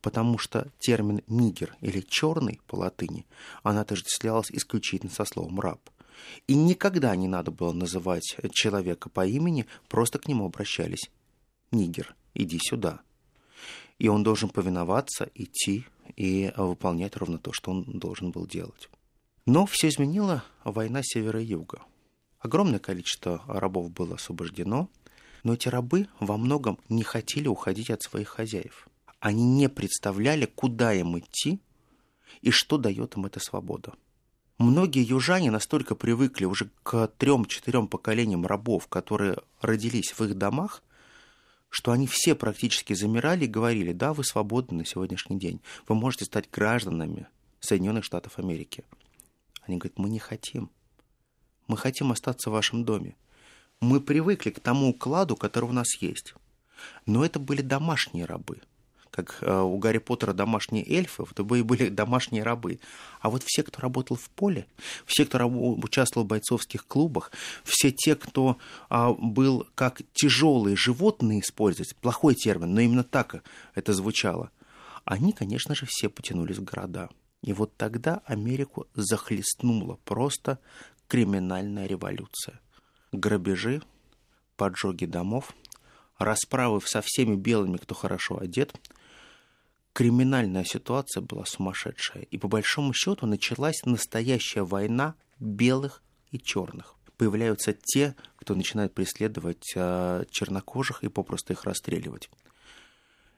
потому 0.00 0.38
что 0.38 0.68
термин 0.78 1.22
«нигер» 1.28 1.76
или 1.80 2.00
«черный» 2.00 2.60
по 2.66 2.76
латыни, 2.76 3.26
она 3.62 3.82
отождествлялась 3.82 4.50
исключительно 4.50 5.12
со 5.12 5.24
словом 5.24 5.60
«раб». 5.60 5.80
И 6.46 6.54
никогда 6.54 7.14
не 7.16 7.28
надо 7.28 7.50
было 7.50 7.72
называть 7.72 8.36
человека 8.52 9.08
по 9.08 9.26
имени, 9.26 9.66
просто 9.88 10.18
к 10.18 10.28
нему 10.28 10.46
обращались. 10.46 11.10
«Нигер, 11.70 12.14
иди 12.34 12.58
сюда». 12.60 13.00
И 13.98 14.08
он 14.08 14.22
должен 14.22 14.48
повиноваться, 14.48 15.30
идти 15.34 15.86
и 16.16 16.52
выполнять 16.56 17.16
ровно 17.16 17.38
то, 17.38 17.52
что 17.52 17.70
он 17.70 17.84
должен 17.84 18.30
был 18.30 18.46
делать. 18.46 18.88
Но 19.46 19.66
все 19.66 19.88
изменила 19.88 20.44
война 20.64 21.00
севера 21.02 21.40
и 21.40 21.46
юга. 21.46 21.82
Огромное 22.38 22.78
количество 22.78 23.42
рабов 23.46 23.90
было 23.90 24.14
освобождено, 24.14 24.88
но 25.42 25.54
эти 25.54 25.68
рабы 25.68 26.08
во 26.18 26.36
многом 26.36 26.78
не 26.88 27.02
хотели 27.02 27.48
уходить 27.48 27.90
от 27.90 28.02
своих 28.02 28.28
хозяев. 28.28 28.88
Они 29.20 29.44
не 29.44 29.68
представляли, 29.68 30.46
куда 30.46 30.94
им 30.94 31.18
идти 31.18 31.60
и 32.40 32.50
что 32.50 32.78
дает 32.78 33.16
им 33.16 33.26
эта 33.26 33.40
свобода. 33.40 33.94
Многие 34.60 35.02
южане 35.02 35.50
настолько 35.50 35.94
привыкли 35.94 36.44
уже 36.44 36.68
к 36.82 37.06
трем-четырем 37.16 37.88
поколениям 37.88 38.44
рабов, 38.44 38.88
которые 38.88 39.38
родились 39.62 40.12
в 40.12 40.22
их 40.22 40.36
домах, 40.36 40.82
что 41.70 41.92
они 41.92 42.06
все 42.06 42.34
практически 42.34 42.92
замирали 42.92 43.46
и 43.46 43.48
говорили, 43.48 43.94
да, 43.94 44.12
вы 44.12 44.22
свободны 44.22 44.76
на 44.76 44.84
сегодняшний 44.84 45.38
день, 45.38 45.62
вы 45.88 45.94
можете 45.94 46.26
стать 46.26 46.50
гражданами 46.50 47.26
Соединенных 47.60 48.04
Штатов 48.04 48.38
Америки. 48.38 48.84
Они 49.62 49.78
говорят, 49.78 49.98
мы 49.98 50.10
не 50.10 50.18
хотим. 50.18 50.68
Мы 51.66 51.78
хотим 51.78 52.12
остаться 52.12 52.50
в 52.50 52.52
вашем 52.52 52.84
доме. 52.84 53.16
Мы 53.80 53.98
привыкли 53.98 54.50
к 54.50 54.60
тому 54.60 54.90
укладу, 54.90 55.36
который 55.36 55.70
у 55.70 55.72
нас 55.72 55.96
есть. 56.02 56.34
Но 57.06 57.24
это 57.24 57.38
были 57.38 57.62
домашние 57.62 58.26
рабы. 58.26 58.60
Как 59.10 59.38
э, 59.40 59.60
у 59.60 59.76
Гарри 59.78 59.98
Поттера 59.98 60.32
домашние 60.32 60.88
эльфы, 60.88 61.24
это 61.30 61.42
были 61.42 61.88
домашние 61.88 62.42
рабы. 62.42 62.78
А 63.20 63.28
вот 63.28 63.42
все, 63.44 63.62
кто 63.62 63.80
работал 63.82 64.16
в 64.16 64.30
поле, 64.30 64.66
все, 65.04 65.26
кто 65.26 65.46
участвовал 65.48 66.24
в 66.24 66.28
бойцовских 66.28 66.86
клубах, 66.86 67.32
все 67.64 67.90
те, 67.90 68.14
кто 68.14 68.56
а, 68.88 69.12
был 69.12 69.66
как 69.74 70.02
тяжелые 70.12 70.76
животные 70.76 71.40
использовать, 71.40 71.96
плохой 71.96 72.34
термин, 72.34 72.72
но 72.72 72.80
именно 72.80 73.04
так 73.04 73.42
это 73.74 73.92
звучало, 73.92 74.50
они, 75.04 75.32
конечно 75.32 75.74
же, 75.74 75.86
все 75.88 76.08
потянулись 76.08 76.58
в 76.58 76.64
города. 76.64 77.08
И 77.42 77.52
вот 77.52 77.76
тогда 77.76 78.22
Америку 78.26 78.86
захлестнуло 78.94 79.98
просто 80.04 80.58
криминальная 81.08 81.86
революция. 81.86 82.60
Грабежи, 83.12 83.82
поджоги 84.56 85.06
домов, 85.06 85.54
расправы 86.18 86.80
со 86.84 87.02
всеми 87.02 87.34
белыми, 87.34 87.78
кто 87.78 87.94
хорошо 87.94 88.38
одет. 88.38 88.74
Криминальная 89.92 90.64
ситуация 90.64 91.20
была 91.20 91.44
сумасшедшая. 91.44 92.22
И 92.24 92.38
по 92.38 92.48
большому 92.48 92.92
счету 92.92 93.26
началась 93.26 93.84
настоящая 93.84 94.62
война 94.62 95.14
белых 95.38 96.02
и 96.30 96.38
черных. 96.38 96.94
Появляются 97.16 97.72
те, 97.72 98.14
кто 98.36 98.54
начинает 98.54 98.94
преследовать 98.94 99.72
э, 99.74 100.24
чернокожих 100.30 101.02
и 101.02 101.08
попросту 101.08 101.52
их 101.52 101.64
расстреливать. 101.64 102.30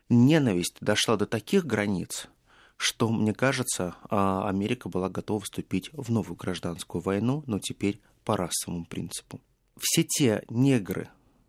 Ненависть 0.08 0.76
дошла 0.80 1.16
до 1.16 1.26
таких 1.26 1.64
границ, 1.64 2.28
что, 2.76 3.08
мне 3.08 3.32
кажется, 3.32 3.96
а, 4.10 4.48
Америка 4.48 4.88
была 4.88 5.08
готова 5.08 5.40
вступить 5.40 5.90
в 5.92 6.12
новую 6.12 6.36
гражданскую 6.36 7.00
войну, 7.00 7.42
но 7.46 7.58
теперь 7.58 8.00
по 8.24 8.36
расовому 8.36 8.84
принципу. 8.84 9.40
Все 9.78 10.04
те 10.04 10.44
негры, 10.50 11.08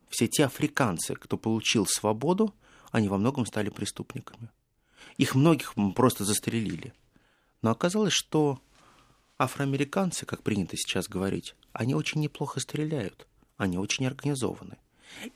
все 0.09 0.27
те 0.27 0.45
африканцы, 0.45 1.15
кто 1.15 1.37
получил 1.37 1.85
свободу, 1.85 2.55
они 2.91 3.09
во 3.09 3.17
многом 3.17 3.45
стали 3.45 3.69
преступниками. 3.69 4.49
Их 5.17 5.35
многих 5.35 5.75
просто 5.95 6.25
застрелили. 6.25 6.93
Но 7.61 7.71
оказалось, 7.71 8.13
что 8.13 8.59
афроамериканцы, 9.37 10.25
как 10.25 10.43
принято 10.43 10.75
сейчас 10.77 11.07
говорить, 11.07 11.55
они 11.71 11.95
очень 11.95 12.21
неплохо 12.21 12.59
стреляют, 12.59 13.27
они 13.57 13.77
очень 13.77 14.05
организованы. 14.05 14.77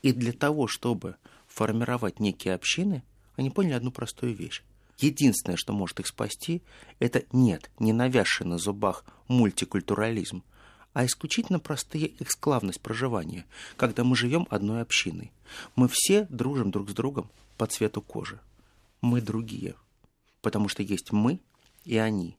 И 0.02 0.12
для 0.12 0.32
того, 0.32 0.66
чтобы 0.66 1.16
формировать 1.46 2.20
некие 2.20 2.54
общины, 2.54 3.02
они 3.36 3.50
поняли 3.50 3.74
одну 3.74 3.90
простую 3.90 4.34
вещь. 4.34 4.62
Единственное, 4.98 5.56
что 5.56 5.72
может 5.72 6.00
их 6.00 6.08
спасти, 6.08 6.62
это 6.98 7.22
нет, 7.32 7.70
не 7.78 7.92
навязший 7.92 8.46
на 8.46 8.58
зубах 8.58 9.04
мультикультурализм, 9.28 10.42
а 10.92 11.06
исключительно 11.06 11.60
простая 11.60 12.10
эксклавность 12.18 12.80
проживания, 12.80 13.46
когда 13.76 14.02
мы 14.02 14.16
живем 14.16 14.48
одной 14.50 14.82
общиной. 14.82 15.30
Мы 15.76 15.88
все 15.88 16.26
дружим 16.30 16.72
друг 16.72 16.90
с 16.90 16.94
другом 16.94 17.30
по 17.56 17.66
цвету 17.66 18.02
кожи. 18.02 18.40
Мы 19.00 19.20
другие, 19.20 19.74
потому 20.42 20.68
что 20.68 20.82
есть 20.82 21.12
мы 21.12 21.40
и 21.84 21.96
они. 21.96 22.36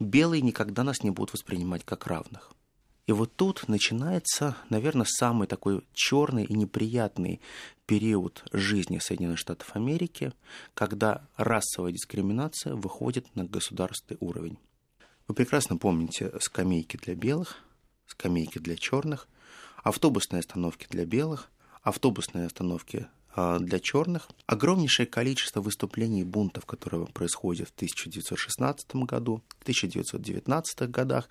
Белые 0.00 0.42
никогда 0.42 0.84
нас 0.84 1.02
не 1.02 1.10
будут 1.10 1.34
воспринимать 1.34 1.84
как 1.84 2.06
равных. 2.06 2.52
И 3.06 3.12
вот 3.12 3.36
тут 3.36 3.68
начинается, 3.68 4.56
наверное, 4.70 5.06
самый 5.06 5.46
такой 5.46 5.84
черный 5.92 6.44
и 6.44 6.54
неприятный 6.54 7.40
период 7.84 8.44
жизни 8.52 8.98
Соединенных 8.98 9.38
Штатов 9.38 9.76
Америки, 9.76 10.32
когда 10.72 11.28
расовая 11.36 11.92
дискриминация 11.92 12.74
выходит 12.74 13.34
на 13.36 13.44
государственный 13.44 14.16
уровень. 14.20 14.58
Вы 15.28 15.34
прекрасно 15.34 15.76
помните 15.76 16.32
скамейки 16.40 16.96
для 16.96 17.14
белых, 17.14 17.58
скамейки 18.06 18.58
для 18.58 18.76
черных, 18.76 19.28
автобусные 19.82 20.40
остановки 20.40 20.86
для 20.88 21.04
белых, 21.04 21.50
автобусные 21.82 22.46
остановки 22.46 23.06
для 23.36 23.80
черных. 23.80 24.28
Огромнейшее 24.46 25.06
количество 25.06 25.60
выступлений 25.60 26.20
и 26.20 26.24
бунтов, 26.24 26.66
которые 26.66 27.06
происходят 27.06 27.68
в 27.68 27.74
1916 27.74 28.94
году, 28.96 29.42
в 29.58 29.62
1919 29.62 30.90
годах, 30.90 31.28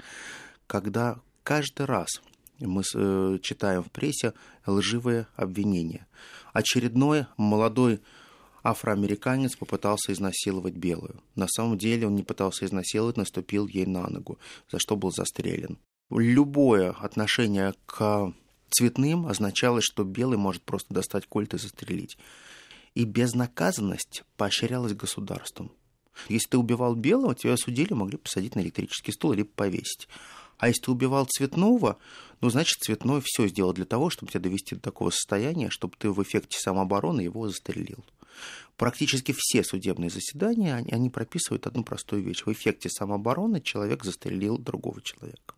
когда 0.68 1.20
каждый 1.44 1.86
раз 1.86 2.22
мы 2.60 2.84
э, 2.96 3.40
читаем 3.42 3.84
в 3.84 3.92
прессе 3.92 4.34
лживые 4.66 5.28
обвинения. 5.36 6.08
Очередной 6.54 7.26
молодой 7.38 8.02
афроамериканец 8.64 9.56
попытался 9.56 10.14
изнасиловать 10.14 10.76
белую. 10.76 11.22
На 11.36 11.48
самом 11.48 11.78
деле 11.78 12.08
он 12.08 12.16
не 12.16 12.24
пытался 12.24 12.66
изнасиловать, 12.66 13.18
наступил 13.18 13.68
ей 13.68 13.86
на 13.86 14.08
ногу, 14.08 14.40
за 14.72 14.80
что 14.80 14.96
был 14.96 15.12
застрелен. 15.12 15.78
Любое 16.10 16.92
отношение 16.92 17.74
к 17.86 18.34
цветным 18.74 19.28
означало, 19.28 19.82
что 19.82 20.04
белый 20.04 20.38
может 20.38 20.64
просто 20.64 20.94
достать 20.94 21.28
кольт 21.28 21.54
и 21.54 21.58
застрелить. 21.58 22.18
И 22.96 23.06
безнаказанность 23.06 24.24
поощрялась 24.38 24.94
государством. 24.94 25.72
Если 26.30 26.50
ты 26.50 26.58
убивал 26.58 26.96
белого, 26.96 27.36
тебя 27.36 27.54
осудили, 27.54 27.94
могли 27.94 28.18
посадить 28.18 28.56
на 28.56 28.62
электрический 28.62 29.12
стул 29.12 29.34
или 29.34 29.44
повесить. 29.44 30.08
А 30.58 30.68
если 30.68 30.84
ты 30.84 30.92
убивал 30.92 31.26
цветного, 31.26 31.98
ну, 32.42 32.50
значит, 32.50 32.80
цветной 32.80 33.22
все 33.24 33.48
сделал 33.48 33.74
для 33.74 33.86
того, 33.86 34.10
чтобы 34.10 34.32
тебя 34.32 34.42
довести 34.42 34.76
до 34.76 34.82
такого 34.82 35.10
состояния, 35.10 35.70
чтобы 35.70 35.96
ты 35.98 36.10
в 36.10 36.22
эффекте 36.22 36.60
самообороны 36.60 37.22
его 37.22 37.48
застрелил. 37.48 38.06
Практически 38.78 39.34
все 39.38 39.64
судебные 39.64 40.10
заседания, 40.10 40.76
они 40.76 41.10
прописывают 41.10 41.68
одну 41.68 41.84
простую 41.84 42.24
вещь. 42.24 42.44
В 42.46 42.52
эффекте 42.52 42.90
самообороны 42.90 43.62
человек 43.62 44.04
застрелил 44.04 44.58
другого 44.58 45.02
человека. 45.02 45.56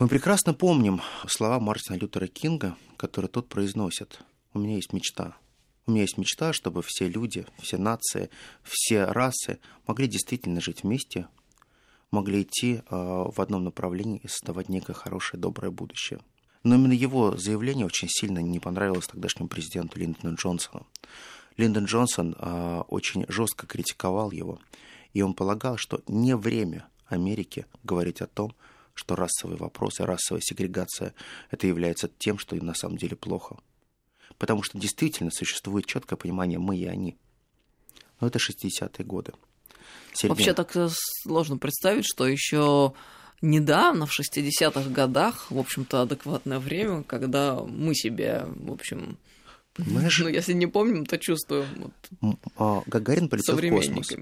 Мы 0.00 0.08
прекрасно 0.08 0.54
помним 0.54 1.02
слова 1.28 1.60
Мартина 1.60 1.96
Лютера 1.96 2.26
Кинга, 2.26 2.74
которые 2.96 3.28
тот 3.28 3.50
произносит. 3.50 4.24
«У 4.54 4.58
меня 4.58 4.76
есть 4.76 4.94
мечта. 4.94 5.36
У 5.84 5.90
меня 5.90 6.00
есть 6.00 6.16
мечта, 6.16 6.54
чтобы 6.54 6.80
все 6.82 7.06
люди, 7.06 7.46
все 7.58 7.76
нации, 7.76 8.30
все 8.62 9.04
расы 9.04 9.60
могли 9.86 10.06
действительно 10.06 10.62
жить 10.62 10.84
вместе, 10.84 11.28
могли 12.10 12.40
идти 12.40 12.80
а, 12.86 13.24
в 13.30 13.42
одном 13.42 13.64
направлении 13.64 14.22
и 14.24 14.28
создавать 14.28 14.70
некое 14.70 14.94
хорошее, 14.94 15.38
доброе 15.38 15.70
будущее. 15.70 16.20
Но 16.64 16.76
именно 16.76 16.94
его 16.94 17.36
заявление 17.36 17.84
очень 17.84 18.08
сильно 18.08 18.38
не 18.38 18.58
понравилось 18.58 19.06
тогдашнему 19.06 19.50
президенту 19.50 19.98
Линдону 19.98 20.34
Джонсону. 20.34 20.86
Линдон 21.58 21.84
Джонсон 21.84 22.34
а, 22.38 22.86
очень 22.88 23.26
жестко 23.28 23.66
критиковал 23.66 24.30
его, 24.30 24.60
и 25.12 25.20
он 25.20 25.34
полагал, 25.34 25.76
что 25.76 26.00
не 26.08 26.34
время 26.36 26.86
Америки 27.04 27.66
говорить 27.84 28.22
о 28.22 28.26
том, 28.26 28.54
что 28.94 29.16
расовые 29.16 29.58
вопросы, 29.58 30.04
расовая 30.04 30.42
сегрегация 30.42 31.14
это 31.50 31.66
является 31.66 32.08
тем, 32.18 32.38
что 32.38 32.56
на 32.56 32.74
самом 32.74 32.96
деле 32.96 33.16
плохо. 33.16 33.56
Потому 34.38 34.62
что 34.62 34.78
действительно 34.78 35.30
существует 35.30 35.86
четкое 35.86 36.16
понимание 36.16 36.58
«мы 36.58 36.76
и 36.76 36.86
они». 36.86 37.16
но 38.20 38.26
это 38.26 38.38
60-е 38.38 39.04
годы. 39.04 39.32
Середина. 40.12 40.34
Вообще 40.34 40.54
так 40.54 40.76
э, 40.76 40.88
сложно 41.22 41.56
представить, 41.56 42.04
что 42.04 42.26
еще 42.26 42.92
недавно, 43.42 44.06
в 44.06 44.18
60-х 44.18 44.90
годах, 44.90 45.50
в 45.50 45.58
общем-то, 45.58 46.02
адекватное 46.02 46.58
время, 46.58 47.02
когда 47.02 47.60
мы 47.62 47.94
себе, 47.94 48.44
в 48.46 48.72
общем, 48.72 49.18
Понимаешь? 49.74 50.18
ну, 50.18 50.28
если 50.28 50.52
не 50.52 50.66
помним, 50.66 51.06
то 51.06 51.18
чувствуем. 51.18 51.92
Вот, 52.20 52.38
а, 52.56 52.82
Гагарин 52.86 53.28
полетел 53.28 53.56
в 53.56 53.68
космос. 53.68 54.12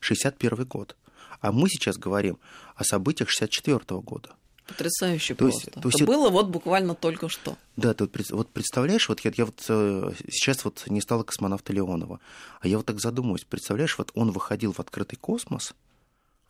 61 0.00 0.64
год. 0.64 0.96
А 1.40 1.52
мы 1.52 1.68
сейчас 1.68 1.96
говорим 1.96 2.38
о 2.74 2.84
событиях 2.84 3.30
64 3.30 3.78
-го 3.78 4.02
года. 4.02 4.30
Потрясающе 4.68 5.34
то 5.34 5.44
просто. 5.46 5.70
Есть, 5.70 5.80
то 5.80 5.88
есть 5.88 6.00
это 6.02 6.06
было 6.06 6.28
вот 6.28 6.48
буквально 6.48 6.94
только 6.94 7.30
что. 7.30 7.56
Да, 7.76 7.94
ты 7.94 8.08
вот 8.30 8.50
представляешь, 8.50 9.08
вот 9.08 9.20
я, 9.20 9.32
я 9.34 9.46
вот 9.46 9.64
э, 9.68 10.12
сейчас 10.30 10.62
вот 10.64 10.84
не 10.88 11.00
стала 11.00 11.22
космонавта 11.22 11.72
Леонова, 11.72 12.20
а 12.60 12.68
я 12.68 12.76
вот 12.76 12.84
так 12.84 13.00
задумываюсь, 13.00 13.44
представляешь, 13.44 13.96
вот 13.96 14.10
он 14.14 14.30
выходил 14.30 14.74
в 14.74 14.80
открытый 14.80 15.18
космос, 15.18 15.74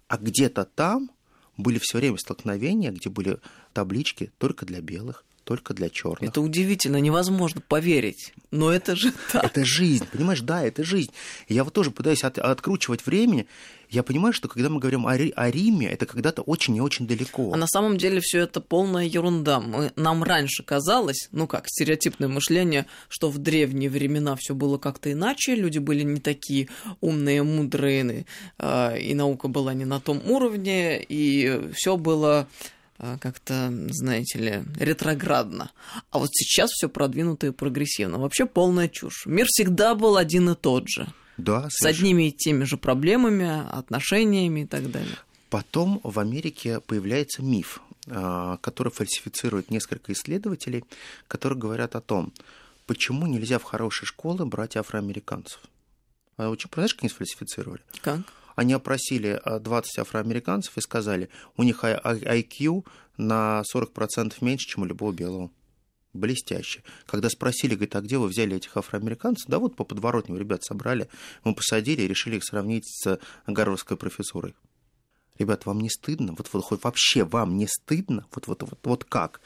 а 0.09 0.19
где-то 0.19 0.65
там 0.65 1.13
были 1.57 1.79
все 1.81 1.99
время 1.99 2.19
столкновения, 2.19 2.91
где 2.91 3.09
были 3.09 3.39
таблички 3.73 4.33
только 4.39 4.67
для 4.67 4.81
белых, 4.81 5.25
только 5.49 5.73
для 5.73 5.89
черных. 5.89 6.29
Это 6.29 6.43
удивительно, 6.43 6.99
невозможно 6.99 7.63
поверить. 7.67 8.35
Но 8.51 8.71
это 8.71 8.95
же 8.95 9.15
так. 9.33 9.43
Это 9.43 9.65
жизнь, 9.65 10.07
понимаешь? 10.13 10.43
Да, 10.43 10.63
это 10.63 10.85
жизнь. 10.85 11.11
Я 11.49 11.65
вот 11.65 11.73
тоже 11.73 11.91
пытаюсь 11.91 12.23
от, 12.23 12.37
откручивать 12.37 13.07
времени. 13.07 13.47
Я 13.89 14.03
понимаю, 14.03 14.35
что 14.35 14.49
когда 14.49 14.69
мы 14.69 14.79
говорим 14.79 15.07
о, 15.07 15.13
о 15.13 15.51
Риме, 15.51 15.89
это 15.89 16.05
когда-то 16.05 16.43
очень 16.43 16.77
и 16.77 16.83
очень 16.83 17.07
далеко. 17.07 17.51
А 17.55 17.57
на 17.57 17.67
самом 17.67 17.97
деле 17.97 18.21
все 18.21 18.41
это 18.41 18.61
полная 18.61 19.07
ерунда. 19.07 19.61
Мы, 19.61 19.91
нам 19.97 20.23
раньше 20.23 20.63
казалось, 20.63 21.31
ну 21.33 21.47
как, 21.47 21.65
стереотипное 21.67 22.29
мышление, 22.29 22.85
что 23.09 23.31
в 23.31 23.39
древние 23.39 23.89
времена 23.89 24.37
все 24.37 24.55
было 24.55 24.77
как-то 24.77 25.11
иначе, 25.11 25.55
люди 25.55 25.79
были 25.79 26.03
не 26.03 26.21
такие 26.21 26.69
умные, 27.01 27.43
мудрые, 27.43 28.27
э, 28.59 29.01
и 29.01 29.15
наука 29.15 29.49
была 29.49 29.73
не 29.73 29.87
на 29.87 29.99
том 29.99 30.21
уровне, 30.31 31.03
и 31.03 31.71
все 31.73 31.97
было 31.97 32.47
как-то, 32.99 33.73
знаете 33.91 34.39
ли, 34.39 34.65
ретроградно. 34.79 35.71
А 36.11 36.19
вот 36.19 36.31
сейчас 36.33 36.71
все 36.71 36.89
продвинуто 36.89 37.47
и 37.47 37.51
прогрессивно. 37.51 38.19
Вообще 38.19 38.47
полная 38.47 38.89
чушь. 38.89 39.25
Мир 39.27 39.47
всегда 39.49 39.95
был 39.95 40.17
один 40.17 40.51
и 40.51 40.55
тот 40.55 40.89
же. 40.89 41.07
Да, 41.37 41.69
с 41.71 41.85
одними 41.85 42.29
и 42.29 42.33
теми 42.33 42.65
же 42.65 42.77
проблемами, 42.77 43.63
отношениями 43.71 44.61
и 44.61 44.67
так 44.67 44.91
далее. 44.91 45.17
Потом 45.51 46.01
в 46.03 46.19
Америке 46.19 46.81
появляется 46.81 47.43
миф, 47.43 47.81
а, 48.09 48.57
который 48.59 48.93
фальсифицирует 48.93 49.71
несколько 49.71 50.13
исследователей, 50.13 50.85
которые 51.29 51.59
говорят 51.59 51.95
о 51.95 52.01
том, 52.01 52.33
почему 52.87 53.27
нельзя 53.27 53.59
в 53.59 53.63
хорошие 53.63 54.07
школы 54.07 54.45
брать 54.47 54.77
афроамериканцев. 54.77 55.61
А 56.37 56.49
очень, 56.49 56.69
знаешь, 56.73 56.95
как 56.95 57.05
они 57.05 57.11
сфальсифицировали? 57.11 57.83
Как? 58.01 58.21
Они 58.59 58.73
опросили 58.73 59.41
20 59.47 59.99
э, 59.99 60.01
афроамериканцев 60.01 60.77
и 60.77 60.81
сказали, 60.81 61.29
у 61.57 61.63
них 61.63 61.85
IQ 61.85 62.85
на 63.17 63.63
40% 63.73 64.35
меньше, 64.41 64.67
чем 64.67 64.83
у 64.83 64.85
любого 64.85 65.13
белого. 65.13 65.53
Блестяще. 66.13 66.83
Когда 67.07 67.31
спросили, 67.31 67.77
говорит, 67.77 67.95
а 67.95 68.01
где 68.01 68.19
вы 68.19 68.27
взяли 68.27 68.57
этих 68.57 68.77
афроамериканцев? 68.77 69.49
Да 69.49 69.61
вот 69.61 69.77
по 69.77 69.85
подворотню 69.85 70.37
ребят 70.37 70.65
собрали, 70.65 71.09
мы 71.45 71.55
посадили 71.55 72.03
и 72.03 72.09
решили 72.09 72.35
их 72.35 72.45
сравнить 72.45 72.85
с 72.85 73.21
гарвардской 73.47 73.97
профессурой. 73.97 74.57
Ребят, 75.39 75.65
вам 75.65 75.79
не 75.79 75.89
стыдно? 75.89 76.35
Вот, 76.37 76.53
вот 76.53 76.65
хоть 76.65 76.83
вообще 76.83 77.23
вам 77.23 77.59
не 77.59 77.69
стыдно? 77.69 78.27
Вот, 78.35 78.49
вот, 78.49 78.63
вот, 78.63 78.81
вот 78.83 79.05
как? 79.05 79.41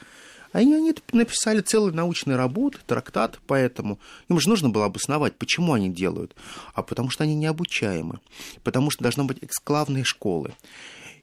Они, 0.53 0.75
они 0.75 0.93
написали 1.11 1.61
целые 1.61 1.93
научные 1.93 2.37
работы, 2.37 2.77
трактат, 2.85 3.39
поэтому 3.47 3.99
им 4.29 4.39
же 4.39 4.47
нужно 4.47 4.69
было 4.69 4.85
обосновать, 4.85 5.35
почему 5.37 5.73
они 5.73 5.89
делают. 5.89 6.35
А 6.73 6.83
потому 6.83 7.09
что 7.09 7.23
они 7.23 7.35
необучаемы, 7.35 8.19
потому 8.63 8.91
что 8.91 9.03
должны 9.03 9.25
быть 9.25 9.39
эксклавные 9.41 10.03
школы. 10.03 10.53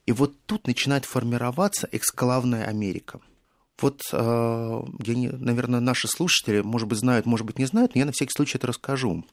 И 0.04 0.12
вот 0.12 0.34
тут 0.46 0.66
начинает 0.66 1.04
формироваться 1.04 1.88
эксклавная 1.92 2.66
Америка. 2.66 3.20
Вот, 3.80 4.02
э, 4.12 4.82
я 5.06 5.14
не, 5.14 5.28
наверное, 5.28 5.80
наши 5.80 6.08
слушатели, 6.08 6.60
может 6.60 6.88
быть, 6.88 6.98
знают, 6.98 7.24
может 7.24 7.46
быть, 7.46 7.58
не 7.58 7.64
знают, 7.64 7.94
но 7.94 8.00
я 8.00 8.06
на 8.06 8.12
всякий 8.12 8.32
случай 8.36 8.58
это 8.58 8.66
расскажу. 8.66 9.24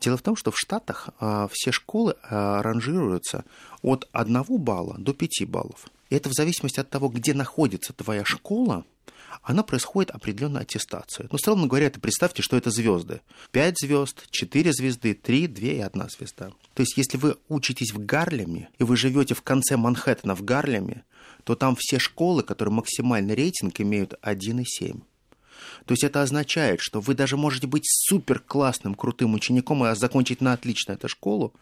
Дело 0.00 0.16
в 0.16 0.22
том, 0.22 0.36
что 0.36 0.50
в 0.50 0.58
Штатах 0.58 1.08
э, 1.20 1.48
все 1.52 1.72
школы 1.72 2.16
э, 2.22 2.60
ранжируются 2.60 3.44
от 3.82 4.08
1 4.12 4.44
балла 4.58 4.96
до 4.98 5.14
5 5.14 5.48
баллов. 5.48 5.86
И 6.10 6.16
это 6.16 6.28
в 6.28 6.34
зависимости 6.34 6.80
от 6.80 6.90
того, 6.90 7.08
где 7.08 7.32
находится 7.32 7.92
твоя 7.92 8.24
школа, 8.24 8.84
она 9.42 9.62
происходит 9.62 10.10
определенная 10.10 10.62
аттестация. 10.62 11.28
Ну, 11.30 11.36
условно 11.36 11.66
говоря, 11.66 11.86
это 11.86 12.00
представьте, 12.00 12.42
что 12.42 12.56
это 12.56 12.70
звезды. 12.70 13.20
Пять 13.50 13.78
звезд, 13.78 14.26
четыре 14.30 14.72
звезды, 14.72 15.14
три, 15.14 15.46
две 15.46 15.78
и 15.78 15.80
одна 15.80 16.08
звезда. 16.08 16.50
То 16.74 16.82
есть, 16.82 16.96
если 16.96 17.18
вы 17.18 17.36
учитесь 17.48 17.92
в 17.92 18.04
Гарлеме, 18.04 18.68
и 18.78 18.84
вы 18.84 18.96
живете 18.96 19.34
в 19.34 19.42
конце 19.42 19.76
Манхэттена 19.76 20.34
в 20.34 20.42
Гарлеме, 20.42 21.04
то 21.44 21.54
там 21.54 21.76
все 21.78 21.98
школы, 21.98 22.42
которые 22.42 22.74
максимальный 22.74 23.34
рейтинг, 23.34 23.80
имеют 23.80 24.14
1,7. 24.22 25.02
То 25.86 25.92
есть 25.92 26.04
это 26.04 26.22
означает, 26.22 26.80
что 26.80 27.00
вы 27.00 27.14
даже 27.14 27.36
можете 27.36 27.66
быть 27.66 27.84
супер 27.86 28.40
классным, 28.40 28.94
крутым 28.94 29.34
учеником 29.34 29.84
и 29.84 29.94
закончить 29.94 30.40
на 30.40 30.52
отлично 30.52 30.92
эту 30.92 31.08
школу, 31.08 31.54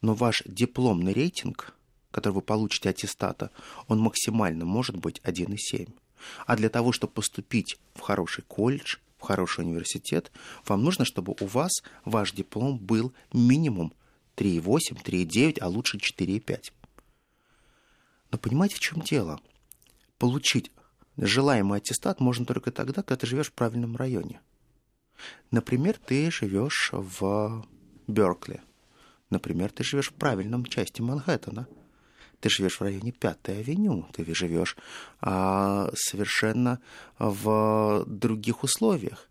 но 0.00 0.14
ваш 0.14 0.42
дипломный 0.46 1.12
рейтинг, 1.12 1.74
который 2.10 2.34
вы 2.34 2.42
получите 2.42 2.88
аттестата, 2.88 3.50
он 3.88 3.98
максимально 4.00 4.64
может 4.64 4.96
быть 4.96 5.20
1,7. 5.24 5.88
А 6.46 6.56
для 6.56 6.68
того, 6.68 6.92
чтобы 6.92 7.12
поступить 7.12 7.78
в 7.94 8.00
хороший 8.00 8.42
колледж, 8.42 8.96
в 9.18 9.22
хороший 9.22 9.64
университет, 9.64 10.32
вам 10.66 10.82
нужно, 10.82 11.04
чтобы 11.04 11.34
у 11.40 11.46
вас 11.46 11.82
ваш 12.04 12.32
диплом 12.32 12.78
был 12.78 13.12
минимум 13.32 13.92
3,8, 14.36 15.02
3,9, 15.02 15.58
а 15.60 15.68
лучше 15.68 15.98
4,5. 15.98 16.72
Но 18.30 18.38
понимаете, 18.38 18.76
в 18.76 18.80
чем 18.80 19.00
дело? 19.00 19.40
Получить 20.18 20.70
желаемый 21.16 21.78
аттестат 21.78 22.20
можно 22.20 22.46
только 22.46 22.70
тогда, 22.70 23.02
когда 23.02 23.16
ты 23.16 23.26
живешь 23.26 23.48
в 23.48 23.52
правильном 23.52 23.96
районе. 23.96 24.40
Например, 25.50 25.98
ты 25.98 26.30
живешь 26.30 26.90
в 26.92 27.66
Беркли. 28.06 28.62
Например, 29.28 29.70
ты 29.70 29.84
живешь 29.84 30.10
в 30.10 30.14
правильном 30.14 30.64
части 30.64 31.02
Манхэттена– 31.02 31.66
ты 32.40 32.48
живешь 32.48 32.80
в 32.80 32.82
районе 32.82 33.12
Пятой 33.12 33.60
авеню, 33.60 34.06
ты 34.12 34.24
живешь 34.34 34.76
а, 35.20 35.90
совершенно 35.94 36.80
в 37.18 38.04
других 38.06 38.62
условиях. 38.62 39.28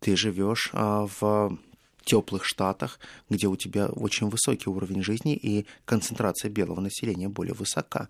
Ты 0.00 0.16
живешь 0.16 0.70
а, 0.72 1.06
в 1.20 1.58
теплых 2.04 2.44
штатах, 2.44 2.98
где 3.30 3.46
у 3.46 3.56
тебя 3.56 3.86
очень 3.86 4.28
высокий 4.28 4.68
уровень 4.68 5.02
жизни 5.02 5.34
и 5.34 5.66
концентрация 5.84 6.50
белого 6.50 6.80
населения 6.80 7.28
более 7.28 7.54
высока. 7.54 8.08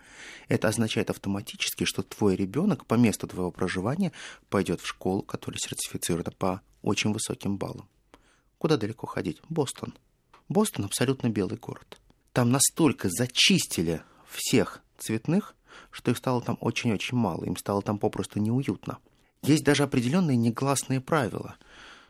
Это 0.48 0.68
означает 0.68 1.10
автоматически, 1.10 1.84
что 1.84 2.02
твой 2.02 2.34
ребенок 2.36 2.86
по 2.86 2.94
месту 2.94 3.26
твоего 3.26 3.50
проживания 3.50 4.12
пойдет 4.48 4.80
в 4.80 4.86
школу, 4.86 5.22
которая 5.22 5.58
сертифицирована 5.58 6.32
по 6.36 6.62
очень 6.82 7.12
высоким 7.12 7.58
баллам. 7.58 7.88
Куда 8.58 8.76
далеко 8.76 9.06
ходить? 9.06 9.40
Бостон. 9.48 9.94
Бостон 10.48 10.86
абсолютно 10.86 11.28
белый 11.28 11.58
город. 11.58 11.98
Там 12.32 12.50
настолько 12.50 13.08
зачистили 13.10 14.02
всех 14.32 14.80
цветных, 14.98 15.54
что 15.90 16.10
их 16.10 16.16
стало 16.16 16.40
там 16.42 16.58
очень-очень 16.60 17.16
мало, 17.16 17.44
им 17.44 17.56
стало 17.56 17.82
там 17.82 17.98
попросту 17.98 18.38
неуютно. 18.40 18.98
Есть 19.42 19.64
даже 19.64 19.82
определенные 19.82 20.36
негласные 20.36 21.00
правила, 21.00 21.56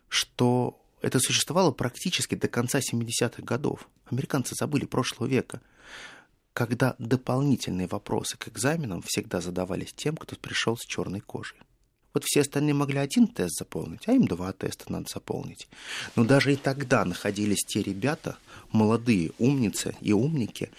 что 0.08 0.78
это 1.00 1.18
существовало 1.18 1.72
практически 1.72 2.34
до 2.34 2.48
конца 2.48 2.78
70-х 2.78 3.42
годов. 3.42 3.88
Американцы 4.10 4.54
забыли 4.54 4.84
прошлого 4.84 5.28
века, 5.28 5.60
когда 6.52 6.94
дополнительные 6.98 7.88
вопросы 7.88 8.36
к 8.36 8.48
экзаменам 8.48 9.02
всегда 9.02 9.40
задавались 9.40 9.92
тем, 9.94 10.16
кто 10.16 10.36
пришел 10.36 10.76
с 10.76 10.82
черной 10.82 11.20
кожей. 11.20 11.58
Вот 12.14 12.24
все 12.24 12.42
остальные 12.42 12.74
могли 12.74 12.98
один 12.98 13.26
тест 13.26 13.58
заполнить, 13.58 14.06
а 14.06 14.12
им 14.12 14.26
два 14.26 14.52
теста 14.52 14.92
надо 14.92 15.06
заполнить. 15.10 15.68
Но 16.14 16.24
даже 16.24 16.52
и 16.52 16.56
тогда 16.56 17.04
находились 17.04 17.64
те 17.66 17.82
ребята, 17.82 18.36
молодые 18.70 19.32
умницы 19.38 19.96
и 20.02 20.12
умники, 20.12 20.70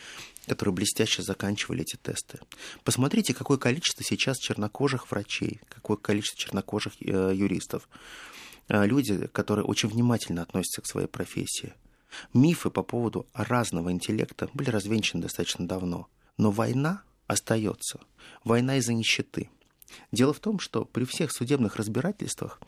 которые 0.48 0.74
блестяще 0.74 1.22
заканчивали 1.22 1.82
эти 1.82 1.96
тесты. 1.96 2.40
Посмотрите, 2.84 3.34
какое 3.34 3.58
количество 3.58 4.04
сейчас 4.04 4.38
чернокожих 4.38 5.10
врачей, 5.12 5.60
какое 5.70 5.98
количество 5.98 6.40
чернокожих 6.40 6.94
э, 7.02 7.32
юристов. 7.34 7.88
Э, 8.68 8.86
люди, 8.86 9.28
которые 9.28 9.66
очень 9.66 9.90
внимательно 9.90 10.42
относятся 10.42 10.82
к 10.82 10.88
своей 10.88 11.08
профессии. 11.08 11.74
Мифы 12.34 12.70
по 12.70 12.84
поводу 12.84 13.26
разного 13.34 13.92
интеллекта 13.92 14.50
были 14.54 14.70
развенчаны 14.70 15.24
достаточно 15.24 15.68
давно. 15.68 16.08
Но 16.38 16.52
война 16.52 17.04
остается. 17.28 18.00
Война 18.44 18.78
из-за 18.78 18.94
нищеты. 18.94 19.50
Дело 20.12 20.34
в 20.34 20.40
том, 20.40 20.60
что 20.60 20.86
при 20.86 21.06
всех 21.06 21.32
судебных 21.32 21.76
разбирательствах, 21.76 22.60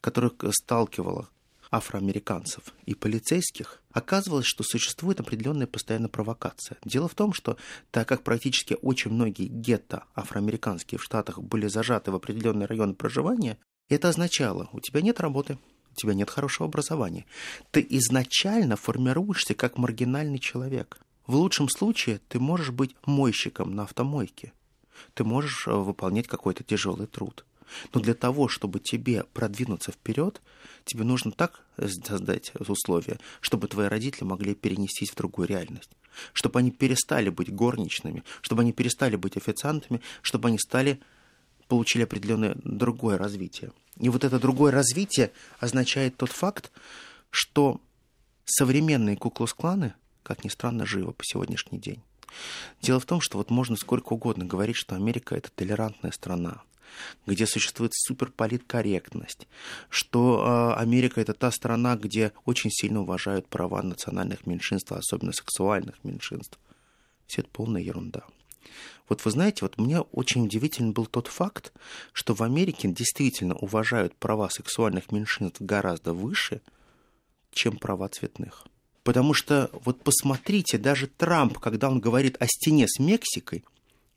которых 0.00 0.34
сталкивала 0.52 1.28
афроамериканцев 1.72 2.62
и 2.84 2.94
полицейских, 2.94 3.82
оказывалось, 3.90 4.46
что 4.46 4.62
существует 4.62 5.18
определенная 5.18 5.66
постоянная 5.66 6.08
провокация. 6.08 6.76
Дело 6.84 7.08
в 7.08 7.14
том, 7.14 7.32
что 7.32 7.56
так 7.90 8.06
как 8.06 8.22
практически 8.22 8.76
очень 8.82 9.10
многие 9.10 9.48
гетто 9.48 10.04
афроамериканские 10.14 10.98
в 10.98 11.02
Штатах 11.02 11.40
были 11.40 11.66
зажаты 11.66 12.12
в 12.12 12.14
определенные 12.14 12.66
районы 12.66 12.94
проживания, 12.94 13.58
это 13.88 14.10
означало, 14.10 14.68
у 14.72 14.80
тебя 14.80 15.00
нет 15.00 15.18
работы, 15.20 15.58
у 15.90 15.94
тебя 15.94 16.14
нет 16.14 16.30
хорошего 16.30 16.68
образования. 16.68 17.26
Ты 17.70 17.84
изначально 17.90 18.76
формируешься 18.76 19.54
как 19.54 19.78
маргинальный 19.78 20.38
человек. 20.38 20.98
В 21.26 21.36
лучшем 21.36 21.68
случае 21.68 22.20
ты 22.28 22.38
можешь 22.38 22.70
быть 22.70 22.94
мойщиком 23.06 23.74
на 23.74 23.84
автомойке. 23.84 24.52
Ты 25.14 25.24
можешь 25.24 25.66
э, 25.66 25.72
выполнять 25.72 26.28
какой-то 26.28 26.64
тяжелый 26.64 27.06
труд. 27.06 27.44
Но 27.92 28.00
для 28.00 28.14
того, 28.14 28.48
чтобы 28.48 28.80
тебе 28.80 29.24
продвинуться 29.32 29.92
вперед, 29.92 30.40
тебе 30.84 31.04
нужно 31.04 31.32
так 31.32 31.64
создать 31.78 32.52
условия, 32.58 33.18
чтобы 33.40 33.68
твои 33.68 33.88
родители 33.88 34.24
могли 34.24 34.54
перенестись 34.54 35.10
в 35.10 35.16
другую 35.16 35.48
реальность. 35.48 35.90
Чтобы 36.32 36.58
они 36.58 36.70
перестали 36.70 37.30
быть 37.30 37.52
горничными, 37.52 38.22
чтобы 38.42 38.62
они 38.62 38.72
перестали 38.72 39.16
быть 39.16 39.36
официантами, 39.36 40.00
чтобы 40.22 40.48
они 40.48 40.58
стали 40.58 41.00
получили 41.68 42.02
определенное 42.02 42.54
другое 42.64 43.16
развитие. 43.16 43.72
И 43.98 44.10
вот 44.10 44.24
это 44.24 44.38
другое 44.38 44.72
развитие 44.72 45.32
означает 45.58 46.18
тот 46.18 46.30
факт, 46.30 46.70
что 47.30 47.80
современные 48.44 49.16
куклус-кланы, 49.16 49.94
как 50.22 50.44
ни 50.44 50.50
странно, 50.50 50.84
живы 50.84 51.12
по 51.12 51.24
сегодняшний 51.24 51.78
день. 51.78 52.02
Дело 52.80 53.00
в 53.00 53.06
том, 53.06 53.20
что 53.20 53.38
вот 53.38 53.50
можно 53.50 53.76
сколько 53.76 54.12
угодно 54.12 54.44
говорить, 54.44 54.76
что 54.76 54.96
Америка 54.96 55.34
это 55.34 55.50
толерантная 55.50 56.12
страна, 56.12 56.62
где 57.26 57.46
существует 57.46 57.92
суперполиткорректность, 57.94 59.48
что 59.88 60.74
э, 60.76 60.80
Америка 60.80 61.20
это 61.20 61.34
та 61.34 61.50
страна, 61.50 61.96
где 61.96 62.32
очень 62.44 62.70
сильно 62.70 63.00
уважают 63.00 63.48
права 63.48 63.82
национальных 63.82 64.46
меньшинств, 64.46 64.92
особенно 64.92 65.32
сексуальных 65.32 66.02
меньшинств. 66.04 66.58
Все 67.26 67.42
это 67.42 67.50
полная 67.50 67.82
ерунда. 67.82 68.22
Вот 69.08 69.24
вы 69.24 69.30
знаете, 69.30 69.58
вот 69.62 69.78
мне 69.78 70.00
очень 70.00 70.44
удивителен 70.44 70.92
был 70.92 71.06
тот 71.06 71.26
факт, 71.26 71.72
что 72.12 72.34
в 72.34 72.42
Америке 72.42 72.88
действительно 72.88 73.54
уважают 73.54 74.14
права 74.16 74.48
сексуальных 74.48 75.12
меньшинств 75.12 75.60
гораздо 75.60 76.14
выше, 76.14 76.62
чем 77.52 77.76
права 77.76 78.08
цветных. 78.08 78.66
Потому 79.02 79.34
что 79.34 79.70
вот 79.84 80.02
посмотрите, 80.02 80.78
даже 80.78 81.08
Трамп, 81.08 81.58
когда 81.58 81.90
он 81.90 82.00
говорит 82.00 82.36
о 82.40 82.46
стене 82.46 82.86
с 82.88 82.98
Мексикой, 82.98 83.64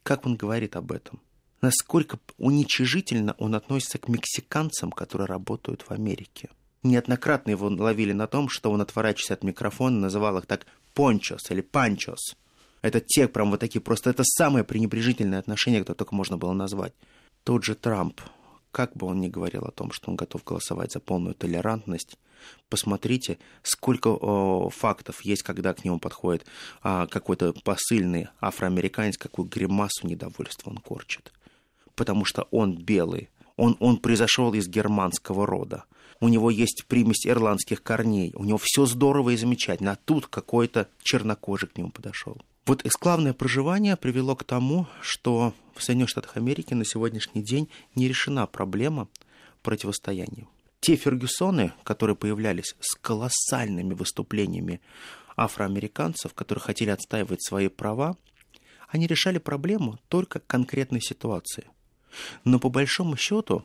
как 0.03 0.25
он 0.25 0.35
говорит 0.35 0.75
об 0.75 0.91
этом? 0.91 1.19
Насколько 1.65 2.19
уничижительно 2.37 3.33
он 3.39 3.55
относится 3.55 3.97
к 3.97 4.07
мексиканцам, 4.07 4.91
которые 4.91 5.25
работают 5.25 5.81
в 5.81 5.89
Америке. 5.89 6.51
Неоднократно 6.83 7.49
его 7.49 7.69
ловили 7.69 8.11
на 8.11 8.27
том, 8.27 8.49
что 8.49 8.69
он, 8.69 8.81
отворачиваясь 8.81 9.31
от 9.31 9.43
микрофона, 9.43 9.99
называл 9.99 10.37
их 10.37 10.45
так 10.45 10.67
«пончос» 10.93 11.49
или 11.49 11.61
«панчос». 11.61 12.35
Это 12.83 12.99
те 12.99 13.27
прям 13.27 13.49
вот 13.49 13.61
такие, 13.61 13.81
просто 13.81 14.11
это 14.11 14.21
самое 14.23 14.63
пренебрежительное 14.63 15.39
отношение, 15.39 15.81
которое 15.81 15.97
только 15.97 16.13
можно 16.13 16.37
было 16.37 16.53
назвать. 16.53 16.93
Тот 17.43 17.63
же 17.63 17.73
Трамп, 17.73 18.21
как 18.69 18.95
бы 18.95 19.07
он 19.07 19.19
ни 19.19 19.27
говорил 19.27 19.63
о 19.63 19.71
том, 19.71 19.91
что 19.91 20.11
он 20.11 20.17
готов 20.17 20.43
голосовать 20.43 20.91
за 20.91 20.99
полную 20.99 21.33
толерантность, 21.33 22.19
посмотрите, 22.69 23.39
сколько 23.63 24.09
о, 24.09 24.69
фактов 24.69 25.25
есть, 25.25 25.41
когда 25.41 25.73
к 25.73 25.83
нему 25.83 25.97
подходит 25.97 26.45
а, 26.83 27.07
какой-то 27.07 27.55
посыльный 27.63 28.27
афроамериканец, 28.39 29.17
какую 29.17 29.47
гримасу 29.47 30.05
недовольства 30.05 30.69
он 30.69 30.77
корчит. 30.77 31.33
Потому 31.95 32.25
что 32.25 32.47
он 32.51 32.77
белый, 32.77 33.29
он, 33.57 33.77
он 33.79 33.97
произошел 33.97 34.53
из 34.53 34.67
германского 34.67 35.45
рода. 35.45 35.85
У 36.21 36.27
него 36.27 36.49
есть 36.49 36.85
примесь 36.87 37.25
ирландских 37.25 37.83
корней, 37.83 38.31
у 38.35 38.43
него 38.43 38.59
все 38.61 38.85
здорово 38.85 39.31
и 39.31 39.37
замечательно, 39.37 39.91
а 39.91 39.97
тут 40.05 40.27
какой-то 40.27 40.87
чернокожий 41.03 41.69
к 41.69 41.77
нему 41.77 41.91
подошел. 41.91 42.37
Вот 42.65 42.85
эксклавное 42.85 43.33
проживание 43.33 43.95
привело 43.95 44.35
к 44.35 44.43
тому, 44.43 44.87
что 45.01 45.53
в 45.75 45.83
Соединенных 45.83 46.09
Штатах 46.09 46.37
Америки 46.37 46.73
на 46.73 46.85
сегодняшний 46.85 47.43
день 47.43 47.69
не 47.95 48.07
решена 48.07 48.47
проблема 48.47 49.07
противостояния. 49.61 50.47
Те 50.79 50.95
Фергюсоны, 50.95 51.73
которые 51.83 52.15
появлялись 52.15 52.75
с 52.79 52.95
колоссальными 52.95 53.93
выступлениями 53.93 54.81
афроамериканцев, 55.35 56.33
которые 56.33 56.61
хотели 56.61 56.89
отстаивать 56.89 57.43
свои 57.43 57.67
права, 57.67 58.17
они 58.87 59.07
решали 59.07 59.37
проблему 59.37 59.99
только 60.07 60.39
конкретной 60.39 61.01
ситуации. 61.01 61.65
Но 62.43 62.59
по 62.59 62.69
большому 62.69 63.17
счету 63.17 63.63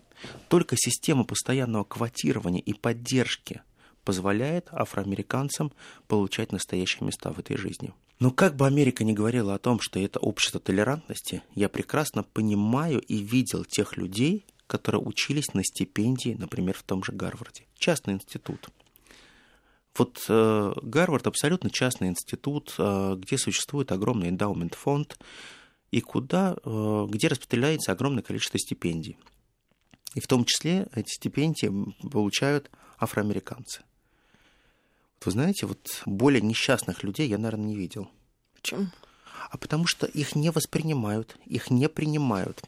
только 0.49 0.77
система 0.79 1.25
постоянного 1.25 1.85
квотирования 1.85 2.61
и 2.61 2.73
поддержки 2.73 3.63
позволяет 4.05 4.69
афроамериканцам 4.73 5.73
получать 6.09 6.53
настоящие 6.53 7.07
места 7.07 7.33
в 7.33 7.39
этой 7.39 7.57
жизни. 7.57 7.93
Но 8.19 8.31
как 8.31 8.55
бы 8.55 8.67
Америка 8.67 9.03
ни 9.03 9.13
говорила 9.13 9.55
о 9.55 9.59
том, 9.59 9.81
что 9.81 9.99
это 9.99 10.19
общество 10.19 10.61
толерантности, 10.61 11.43
я 11.55 11.69
прекрасно 11.69 12.23
понимаю 12.23 13.01
и 13.01 13.17
видел 13.17 13.65
тех 13.65 13.97
людей, 13.97 14.45
которые 14.67 15.01
учились 15.01 15.55
на 15.55 15.65
стипендии, 15.65 16.37
например, 16.39 16.75
в 16.75 16.83
том 16.83 17.03
же 17.03 17.13
Гарварде. 17.13 17.65
Частный 17.79 18.15
институт. 18.15 18.69
Вот 19.97 20.25
э, 20.29 20.73
Гарвард 20.83 21.27
абсолютно 21.27 21.71
частный 21.71 22.09
институт, 22.09 22.75
э, 22.79 23.17
где 23.19 23.37
существует 23.39 23.91
огромный 23.91 24.29
эндаумент 24.29 24.75
фонд 24.75 25.19
и 25.91 26.01
куда, 26.01 26.57
э, 26.63 27.07
где 27.09 27.29
распределяется 27.29 27.93
огромное 27.93 28.23
количество 28.23 28.59
стипендий. 28.59 29.19
И 30.15 30.21
в 30.21 30.27
том 30.27 30.45
числе 30.45 30.89
эти 30.95 31.11
стипендии 31.13 31.71
получают 32.11 32.71
афроамериканцы. 32.99 33.83
Вы 35.25 35.33
знаете, 35.33 35.67
вот 35.67 36.03
более 36.07 36.41
несчастных 36.41 37.03
людей 37.03 37.29
я, 37.29 37.39
наверное, 37.39 37.67
не 37.67 37.77
видел. 37.77 38.11
Почему? 38.55 38.87
А 39.51 39.59
потому 39.59 39.87
что 39.87 40.07
их 40.07 40.35
не 40.35 40.51
воспринимают, 40.51 41.37
их 41.45 41.71
не 41.71 41.89
принимают. 41.89 42.63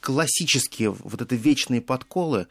Классические 0.00 0.90
вот 0.90 1.20
это 1.20 1.34
вечные 1.34 1.80
подколы, 1.80 2.46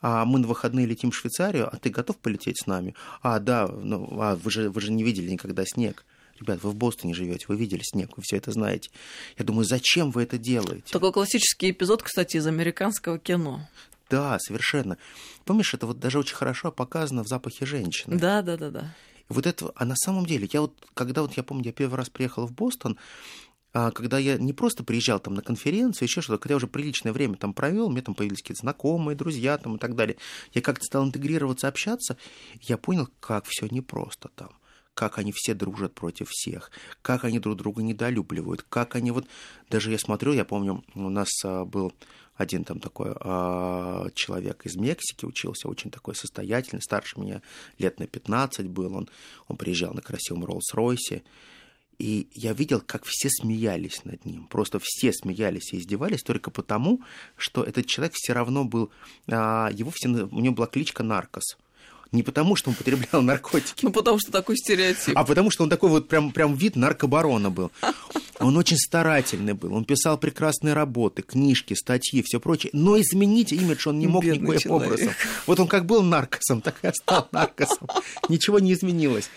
а 0.00 0.24
мы 0.24 0.38
на 0.38 0.46
выходные 0.46 0.86
летим 0.86 1.10
в 1.10 1.16
Швейцарию, 1.16 1.68
а 1.72 1.76
ты 1.76 1.90
готов 1.90 2.16
полететь 2.18 2.58
с 2.62 2.66
нами? 2.66 2.94
А, 3.22 3.38
да, 3.38 3.68
ну, 3.68 4.20
а 4.20 4.36
вы 4.36 4.50
же, 4.50 4.70
вы 4.70 4.80
же 4.80 4.92
не 4.92 5.02
видели 5.02 5.30
никогда 5.30 5.64
снег. 5.66 6.04
Ребят, 6.40 6.62
вы 6.62 6.70
в 6.70 6.74
Бостоне 6.74 7.14
живете, 7.14 7.46
вы 7.48 7.56
видели 7.56 7.82
снег, 7.82 8.16
вы 8.16 8.22
все 8.22 8.36
это 8.36 8.50
знаете. 8.50 8.90
Я 9.38 9.44
думаю, 9.44 9.64
зачем 9.64 10.10
вы 10.10 10.24
это 10.24 10.36
делаете? 10.36 10.84
Такой 10.90 11.12
классический 11.12 11.70
эпизод, 11.70 12.02
кстати, 12.02 12.36
из 12.36 12.46
американского 12.46 13.18
кино. 13.18 13.68
Да, 14.10 14.38
совершенно. 14.40 14.98
Помнишь, 15.44 15.74
это 15.74 15.86
вот 15.86 15.98
даже 15.98 16.18
очень 16.18 16.34
хорошо 16.34 16.72
показано 16.72 17.24
в 17.24 17.28
запахе 17.28 17.66
женщины. 17.66 18.18
Да, 18.18 18.42
да, 18.42 18.56
да, 18.56 18.70
да. 18.70 18.94
вот 19.28 19.46
это, 19.46 19.72
а 19.76 19.84
на 19.84 19.96
самом 19.96 20.26
деле, 20.26 20.48
я 20.52 20.60
вот, 20.60 20.74
когда 20.94 21.22
вот 21.22 21.36
я 21.36 21.42
помню, 21.42 21.66
я 21.66 21.72
первый 21.72 21.94
раз 21.96 22.10
приехал 22.10 22.46
в 22.46 22.52
Бостон, 22.52 22.98
а, 23.72 23.90
когда 23.90 24.18
я 24.18 24.36
не 24.36 24.52
просто 24.52 24.84
приезжал 24.84 25.18
там 25.20 25.34
на 25.34 25.42
конференцию, 25.42 26.06
еще 26.06 26.20
что-то, 26.20 26.38
когда 26.38 26.52
я 26.52 26.56
уже 26.56 26.66
приличное 26.66 27.12
время 27.12 27.36
там 27.36 27.54
провел, 27.54 27.90
меня 27.90 28.02
там 28.02 28.14
появились 28.14 28.40
какие-то 28.40 28.60
знакомые, 28.60 29.16
друзья 29.16 29.58
там 29.58 29.76
и 29.76 29.78
так 29.78 29.96
далее, 29.96 30.16
я 30.52 30.62
как-то 30.62 30.84
стал 30.84 31.04
интегрироваться, 31.04 31.66
общаться, 31.66 32.16
я 32.60 32.76
понял, 32.76 33.08
как 33.20 33.46
все 33.48 33.66
непросто 33.70 34.30
там 34.36 34.50
как 34.94 35.18
они 35.18 35.32
все 35.34 35.54
дружат 35.54 35.94
против 35.94 36.28
всех, 36.30 36.70
как 37.02 37.24
они 37.24 37.38
друг 37.38 37.56
друга 37.56 37.82
недолюбливают, 37.82 38.64
как 38.68 38.94
они 38.96 39.10
вот... 39.10 39.26
Даже 39.70 39.90
я 39.90 39.98
смотрю, 39.98 40.32
я 40.32 40.44
помню, 40.44 40.84
у 40.94 41.10
нас 41.10 41.28
а, 41.44 41.64
был 41.64 41.92
один 42.36 42.64
там 42.64 42.80
такой 42.80 43.10
э, 43.10 44.08
человек 44.14 44.66
из 44.66 44.76
Мексики 44.76 45.24
учился, 45.24 45.68
очень 45.68 45.90
такой 45.90 46.16
состоятельный, 46.16 46.82
старше 46.82 47.20
меня 47.20 47.42
лет 47.78 48.00
на 48.00 48.06
15 48.06 48.68
был, 48.68 48.94
он, 48.96 49.08
он 49.46 49.56
приезжал 49.56 49.94
на 49.94 50.02
красивом 50.02 50.44
Роллс-Ройсе, 50.44 51.22
и 51.98 52.28
я 52.34 52.52
видел, 52.52 52.80
как 52.80 53.04
все 53.04 53.28
смеялись 53.30 54.04
над 54.04 54.24
ним. 54.24 54.48
Просто 54.48 54.80
все 54.82 55.12
смеялись 55.12 55.72
и 55.72 55.78
издевались 55.78 56.22
только 56.22 56.50
потому, 56.50 57.02
что 57.36 57.62
этот 57.62 57.86
человек 57.86 58.14
все 58.16 58.32
равно 58.32 58.64
был... 58.64 58.90
А, 59.28 59.70
его 59.72 59.92
все, 59.94 60.08
у 60.08 60.40
него 60.40 60.54
была 60.54 60.66
кличка 60.66 61.04
Наркос. 61.04 61.56
Не 62.12 62.22
потому, 62.22 62.56
что 62.56 62.70
он 62.70 62.76
потреблял 62.76 63.22
наркотики. 63.22 63.84
Ну, 63.84 63.90
потому 63.90 64.18
что 64.18 64.30
такой 64.30 64.56
стереотип. 64.56 65.16
А 65.16 65.24
потому, 65.24 65.50
что 65.50 65.64
он 65.64 65.70
такой 65.70 65.90
вот 65.90 66.08
прям, 66.08 66.32
прям 66.32 66.54
вид 66.54 66.76
наркобарона 66.76 67.50
был. 67.50 67.70
Он 68.40 68.56
очень 68.56 68.76
старательный 68.76 69.52
был, 69.52 69.72
он 69.74 69.84
писал 69.84 70.18
прекрасные 70.18 70.74
работы, 70.74 71.22
книжки, 71.22 71.74
статьи, 71.74 72.20
все 72.22 72.40
прочее, 72.40 72.70
но 72.72 73.00
изменить 73.00 73.52
имидж 73.52 73.88
он 73.88 73.98
не 74.00 74.08
мог 74.08 74.24
Бедный 74.24 74.48
никаким 74.48 74.70
человек. 74.70 74.92
образом. 74.92 75.14
Вот 75.46 75.60
он 75.60 75.68
как 75.68 75.86
был 75.86 76.02
наркосом, 76.02 76.60
так 76.60 76.76
и 76.82 76.92
стал 76.92 77.28
наркосом. 77.30 77.88
Ничего 78.28 78.58
не 78.58 78.72
изменилось. 78.72 79.30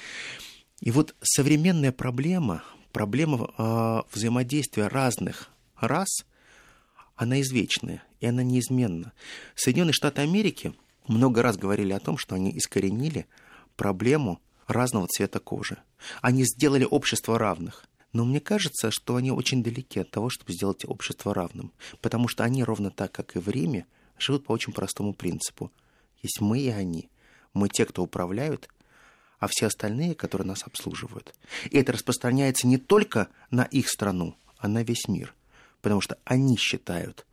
И 0.82 0.89
вот 0.89 1.15
современная 1.21 1.91
проблема, 1.91 2.63
проблема 2.91 3.51
э, 3.58 4.01
взаимодействия 4.13 4.88
разных 4.88 5.49
рас, 5.80 6.25
она 7.15 7.39
извечная, 7.41 8.03
и 8.19 8.25
она 8.25 8.41
неизменна. 8.41 9.13
Соединенные 9.56 9.93
Штаты 9.93 10.21
Америки– 10.21 10.73
много 11.08 11.41
раз 11.41 11.58
говорили 11.58 11.93
о 11.93 11.99
том, 11.99 12.17
что 12.17 12.35
они 12.35 12.55
искоренили 12.58 13.27
проблему 13.75 14.41
разного 14.67 15.08
цвета 15.08 15.39
кожи. 15.39 15.77
Они 16.21 16.43
сделали 16.43 16.85
общество 16.89 17.39
равных. 17.39 17.85
Но 18.13 18.25
мне 18.25 18.39
кажется, 18.39 18.91
что 18.91 19.15
они 19.15 19.31
очень 19.31 19.63
далеки 19.63 19.99
от 19.99 20.12
того, 20.12 20.29
чтобы 20.29 20.53
сделать 20.53 20.85
общество 20.85 21.33
равным. 21.33 21.71
Потому 22.01 22.27
что 22.27 22.43
они 22.43 22.63
ровно 22.63 22.89
так, 22.91 23.12
как 23.12 23.35
и 23.35 23.39
в 23.39 23.47
Риме, 23.49 23.85
живут 24.17 24.45
по 24.45 24.51
очень 24.53 24.73
простому 24.73 25.13
принципу. 25.13 25.71
Есть 26.21 26.41
мы 26.41 26.60
и 26.60 26.69
они. 26.69 27.10
Мы 27.53 27.69
те, 27.69 27.85
кто 27.85 28.03
управляют, 28.03 28.69
а 29.39 29.47
все 29.47 29.67
остальные, 29.67 30.15
которые 30.15 30.47
нас 30.47 30.63
обслуживают. 30.63 31.33
И 31.69 31.77
это 31.77 31.93
распространяется 31.93 32.67
не 32.67 32.77
только 32.77 33.29
на 33.51 33.63
их 33.63 33.89
страну, 33.89 34.35
а 34.58 34.67
на 34.67 34.83
весь 34.83 35.08
мир. 35.08 35.33
Потому 35.81 36.01
что 36.01 36.17
они 36.23 36.58
считают, 36.58 37.25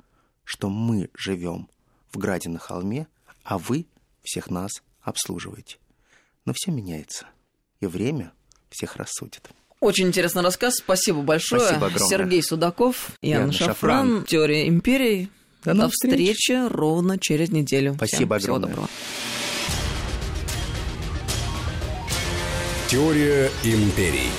что 0.45 0.69
мы 0.69 1.11
живем 1.15 1.69
в 2.13 2.19
граде 2.19 2.51
на 2.51 2.59
холме, 2.59 3.07
а 3.45 3.59
вы 3.59 3.87
всех 4.23 4.51
нас 4.51 4.83
обслуживаете. 5.03 5.77
Но 6.45 6.53
все 6.55 6.71
меняется, 6.73 7.27
и 7.81 7.87
время 7.87 8.33
всех 8.71 8.97
рассудит. 8.97 9.49
Очень 9.81 10.09
интересный 10.09 10.43
рассказ. 10.43 10.77
Спасибо 10.77 11.23
большое. 11.23 11.61
Спасибо 11.61 11.87
огромное. 11.87 12.09
Сергей 12.09 12.43
Судаков, 12.43 13.11
Ян 13.23 13.53
Шафран, 13.53 13.69
Шафран. 13.75 14.25
Теория 14.25 14.69
империи. 14.69 15.29
До 15.63 15.71
До 15.73 15.75
новых 15.79 15.93
встреч. 15.93 16.13
встречи 16.39 16.69
ровно 16.69 17.19
через 17.19 17.51
неделю. 17.51 17.95
Спасибо 17.95 18.39
Всем 18.39 18.41
всего 18.41 18.57
огромное. 18.57 18.69
доброго. 18.77 18.89
Теория 22.89 23.51
империй. 23.65 24.31